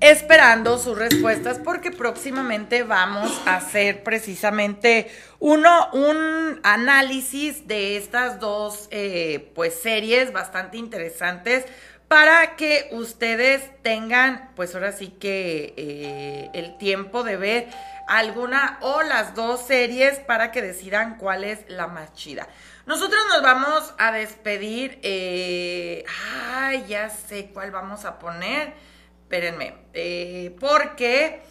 esperando 0.00 0.78
sus 0.78 0.96
respuestas 0.96 1.58
porque 1.58 1.90
próximamente 1.90 2.84
vamos 2.84 3.30
a 3.46 3.56
hacer 3.56 4.04
precisamente 4.04 5.10
uno, 5.40 5.90
un 5.92 6.60
análisis 6.62 7.66
de 7.66 7.96
estas 7.96 8.38
dos 8.38 8.88
eh, 8.90 9.50
pues 9.54 9.74
series 9.80 10.32
bastante 10.32 10.76
interesantes 10.76 11.64
para 12.06 12.56
que 12.56 12.88
ustedes 12.92 13.70
tengan 13.82 14.50
pues 14.54 14.74
ahora 14.74 14.92
sí 14.92 15.08
que 15.08 15.74
eh, 15.76 16.50
el 16.54 16.78
tiempo 16.78 17.24
de 17.24 17.36
ver 17.36 17.68
alguna 18.06 18.78
o 18.80 19.02
las 19.02 19.34
dos 19.34 19.66
series 19.66 20.18
para 20.20 20.50
que 20.50 20.62
decidan 20.62 21.18
cuál 21.18 21.44
es 21.44 21.68
la 21.68 21.88
más 21.88 22.14
chida. 22.14 22.48
Nosotros 22.86 23.20
nos 23.28 23.42
vamos 23.42 23.92
a 23.98 24.12
despedir. 24.12 24.98
Eh, 25.02 26.04
ay, 26.54 26.86
ya 26.88 27.10
sé 27.10 27.50
cuál 27.52 27.70
vamos 27.70 28.06
a 28.06 28.18
poner 28.18 28.72
espérenme, 29.28 29.74
eh, 29.92 30.56
porque 30.58 31.42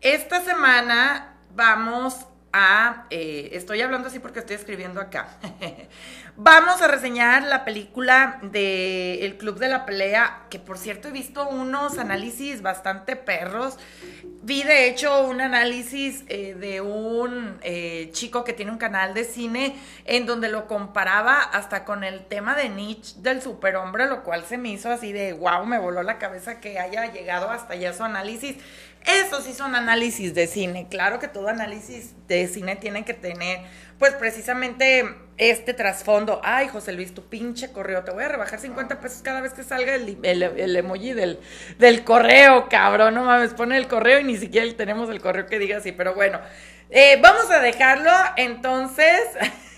esta 0.00 0.40
semana 0.40 1.34
vamos 1.50 2.14
a, 2.52 3.06
eh, 3.10 3.48
estoy 3.54 3.80
hablando 3.80 4.06
así 4.06 4.20
porque 4.20 4.38
estoy 4.38 4.54
escribiendo 4.54 5.00
acá, 5.00 5.36
vamos 6.36 6.82
a 6.82 6.88
reseñar 6.88 7.44
la 7.44 7.64
película 7.64 8.38
de 8.42 9.24
El 9.24 9.36
Club 9.36 9.58
de 9.58 9.68
la 9.68 9.86
Pelea, 9.86 10.42
que 10.50 10.58
por 10.58 10.78
cierto 10.78 11.08
he 11.08 11.12
visto 11.12 11.48
unos 11.48 11.98
análisis 11.98 12.62
bastante 12.62 13.16
perros. 13.16 13.78
Vi 14.42 14.62
de 14.62 14.88
hecho 14.88 15.24
un 15.26 15.40
análisis 15.40 16.24
eh, 16.28 16.54
de 16.54 16.80
un 16.80 17.58
eh, 17.62 18.10
chico 18.12 18.44
que 18.44 18.52
tiene 18.52 18.72
un 18.72 18.78
canal 18.78 19.14
de 19.14 19.24
cine 19.24 19.76
en 20.04 20.26
donde 20.26 20.48
lo 20.48 20.66
comparaba 20.66 21.40
hasta 21.40 21.84
con 21.84 22.04
el 22.04 22.26
tema 22.26 22.54
de 22.54 22.68
Nietzsche 22.68 23.14
del 23.20 23.40
superhombre, 23.40 24.06
lo 24.06 24.22
cual 24.22 24.44
se 24.44 24.58
me 24.58 24.70
hizo 24.70 24.90
así 24.90 25.12
de 25.12 25.32
wow, 25.32 25.64
me 25.64 25.78
voló 25.78 26.02
la 26.02 26.18
cabeza 26.18 26.60
que 26.60 26.78
haya 26.78 27.12
llegado 27.12 27.50
hasta 27.50 27.74
allá 27.74 27.92
su 27.92 28.02
análisis. 28.02 28.56
Eso 29.04 29.42
sí 29.42 29.52
son 29.52 29.74
análisis 29.74 30.34
de 30.34 30.46
cine. 30.46 30.86
Claro 30.90 31.18
que 31.18 31.28
todo 31.28 31.48
análisis 31.48 32.14
de 32.26 32.48
cine 32.48 32.76
tiene 32.76 33.04
que 33.04 33.12
tener, 33.12 33.60
pues 33.98 34.14
precisamente 34.14 35.04
este 35.36 35.74
trasfondo. 35.74 36.40
Ay, 36.42 36.68
José 36.68 36.92
Luis, 36.92 37.12
tu 37.12 37.28
pinche 37.28 37.70
correo. 37.70 38.02
Te 38.02 38.12
voy 38.12 38.24
a 38.24 38.28
rebajar 38.28 38.58
50 38.58 39.00
pesos 39.00 39.20
cada 39.20 39.42
vez 39.42 39.52
que 39.52 39.62
salga 39.62 39.94
el, 39.94 40.76
emoji 40.76 41.12
del, 41.12 41.38
del 41.78 42.02
correo, 42.02 42.68
cabrón. 42.70 43.14
No 43.14 43.24
mames, 43.24 43.52
pone 43.52 43.76
el 43.76 43.88
correo 43.88 44.20
y 44.20 44.24
ni 44.24 44.38
siquiera 44.38 44.66
tenemos 44.74 45.10
el 45.10 45.20
correo 45.20 45.46
que 45.46 45.58
diga 45.58 45.78
así. 45.78 45.92
Pero 45.92 46.14
bueno, 46.14 46.40
eh, 46.88 47.18
vamos 47.20 47.50
a 47.50 47.60
dejarlo. 47.60 48.10
Entonces, 48.36 49.20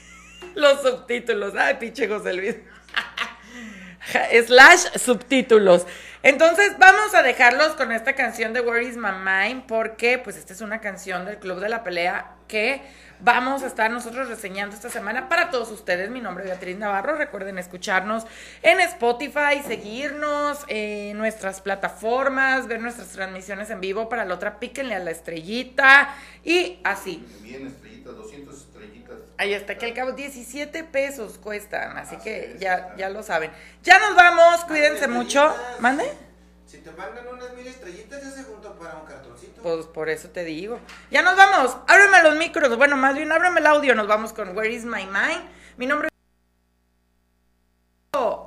los 0.54 0.82
subtítulos. 0.82 1.54
Ay, 1.56 1.74
pinche 1.80 2.06
José 2.06 2.32
Luis. 2.32 2.56
slash 4.46 4.98
subtítulos. 4.98 5.84
Entonces 6.22 6.76
vamos 6.78 7.14
a 7.14 7.22
dejarlos 7.22 7.74
con 7.74 7.92
esta 7.92 8.14
canción 8.14 8.52
de 8.52 8.60
Where 8.60 8.84
is 8.84 8.96
My 8.96 9.12
Mind 9.12 9.66
porque 9.66 10.18
pues 10.18 10.36
esta 10.36 10.52
es 10.52 10.60
una 10.60 10.80
canción 10.80 11.24
del 11.24 11.38
Club 11.38 11.60
de 11.60 11.68
la 11.68 11.84
Pelea 11.84 12.32
que 12.48 12.82
vamos 13.20 13.62
a 13.62 13.66
estar 13.66 13.90
nosotros 13.90 14.28
reseñando 14.28 14.74
esta 14.74 14.90
semana 14.90 15.28
para 15.28 15.50
todos 15.50 15.70
ustedes. 15.70 16.10
Mi 16.10 16.20
nombre 16.20 16.44
es 16.44 16.50
Beatriz 16.50 16.76
Navarro. 16.76 17.16
Recuerden 17.16 17.58
escucharnos 17.58 18.24
en 18.62 18.80
Spotify, 18.80 19.62
seguirnos 19.66 20.64
en 20.68 21.16
nuestras 21.18 21.60
plataformas, 21.60 22.66
ver 22.66 22.80
nuestras 22.80 23.08
transmisiones 23.08 23.70
en 23.70 23.80
vivo. 23.80 24.08
Para 24.08 24.24
la 24.24 24.34
otra, 24.34 24.58
píquenle 24.58 24.94
a 24.94 25.00
la 25.00 25.10
estrellita 25.10 26.14
y 26.44 26.78
así. 26.84 27.26
Bien, 27.42 27.66
estrellitas, 27.66 28.16
200 28.16 28.54
estrellitas. 28.54 29.16
Ahí 29.38 29.52
está, 29.52 29.76
que 29.76 29.86
al 29.86 29.94
cabo 29.94 30.12
17 30.12 30.84
pesos 30.84 31.38
cuestan, 31.38 31.98
así 31.98 32.16
que 32.16 32.56
ya, 32.58 32.94
ya 32.96 33.10
lo 33.10 33.22
saben. 33.22 33.50
Ya 33.82 33.98
nos 33.98 34.16
vamos, 34.16 34.64
cuídense 34.64 34.85
mucho. 35.16 35.54
¿Mande? 35.80 36.12
Si 36.66 36.78
te 36.78 36.90
mandan 36.92 37.26
unas 37.28 37.54
mil 37.54 37.66
estrellitas, 37.66 38.22
ya 38.22 38.30
se 38.30 38.44
juntan 38.44 38.72
para 38.74 38.96
un 38.96 39.06
cartoncito. 39.06 39.62
Pues 39.62 39.86
por 39.86 40.08
eso 40.08 40.28
te 40.30 40.44
digo. 40.44 40.78
Ya 41.10 41.22
nos 41.22 41.36
vamos. 41.36 41.76
Ábreme 41.86 42.22
los 42.22 42.36
micros. 42.36 42.76
Bueno, 42.76 42.96
más 42.96 43.14
bien 43.14 43.30
ábreme 43.32 43.60
el 43.60 43.66
audio. 43.66 43.94
Nos 43.94 44.06
vamos 44.06 44.32
con 44.32 44.56
Where 44.56 44.72
is 44.72 44.84
my 44.84 45.06
mind. 45.06 45.42
Mi 45.76 45.86
nombre 45.86 46.08
Listo. 48.12 48.45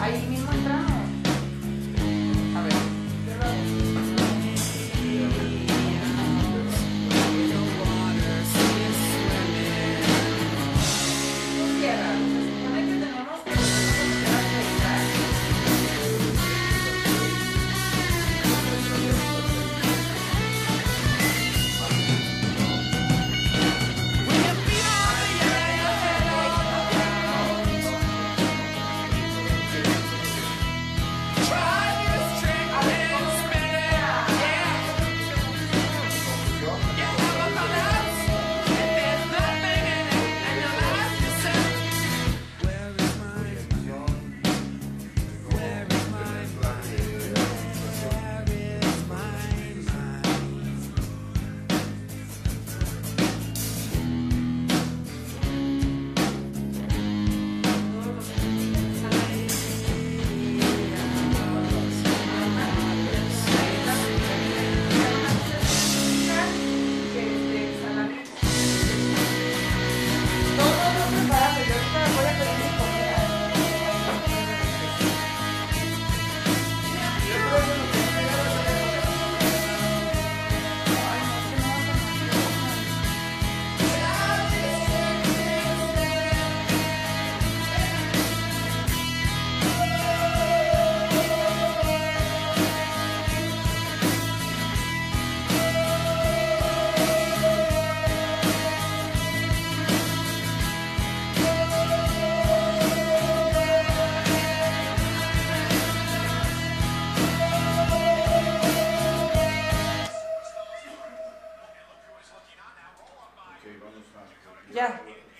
ahí 0.00 0.26
mismo 0.28 0.50
entramos. 0.52 0.99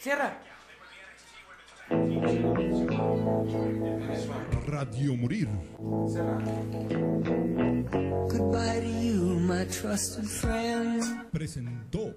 Cierra. 0.00 0.38
Radio 4.66 5.16
Morir. 5.16 5.48
Goodbye 8.28 8.80
to 8.80 8.88
you, 8.88 9.40
my 9.40 9.64
trusted 9.66 10.24
friend. 10.26 11.02
Presentó 11.32 12.14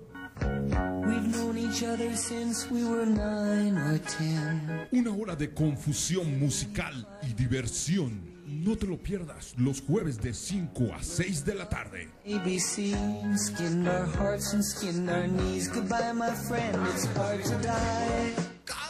We've 1.05 1.27
known 1.27 1.57
each 1.57 1.83
other 1.83 2.15
since 2.15 2.69
we 2.71 2.83
were 2.83 3.05
nine 3.05 3.77
or 3.77 3.99
ten. 3.99 4.87
una 4.91 5.11
hora 5.11 5.35
de 5.35 5.53
confusión 5.53 6.39
musical 6.39 6.93
y 7.21 7.33
diversión. 7.33 8.32
No 8.53 8.77
te 8.77 8.85
lo 8.85 8.97
pierdas 8.97 9.55
los 9.57 9.81
jueves 9.81 10.21
de 10.21 10.31
5 10.31 10.93
a 10.93 11.01
6 11.01 11.43
de 11.43 11.55
la 11.55 11.67
tarde. 11.67 12.07
ABC 12.23 12.93
skinned 13.35 13.87
our 13.87 14.05
hearts 14.15 14.53
and 14.53 14.63
skinned 14.63 15.09
our 15.09 15.27
knees. 15.27 15.67
Goodbye, 15.67 16.13
my 16.13 16.29
friend, 16.29 16.77
it's 16.93 17.05
hard 17.17 17.43
to 17.43 17.55
die. 17.65 18.33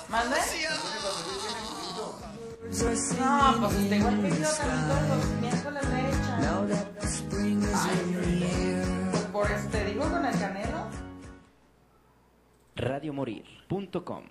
¿Mande? 0.10 0.36
No, 3.20 3.68
pues 3.70 3.90
tengo 3.90 4.10
el 4.10 4.20
pedido 4.20 4.50
también 4.58 4.88
todos 4.88 5.08
los 5.10 5.42
miércoles 5.42 5.84
the 8.20 8.46
air. 8.46 8.86
Pues 9.12 9.24
por 9.26 9.52
eso 9.52 9.70
te 9.70 9.86
digo 9.86 10.02
con 10.02 10.26
el 10.26 10.40
canelo. 10.40 10.90
Radiomorir.com 12.76 14.22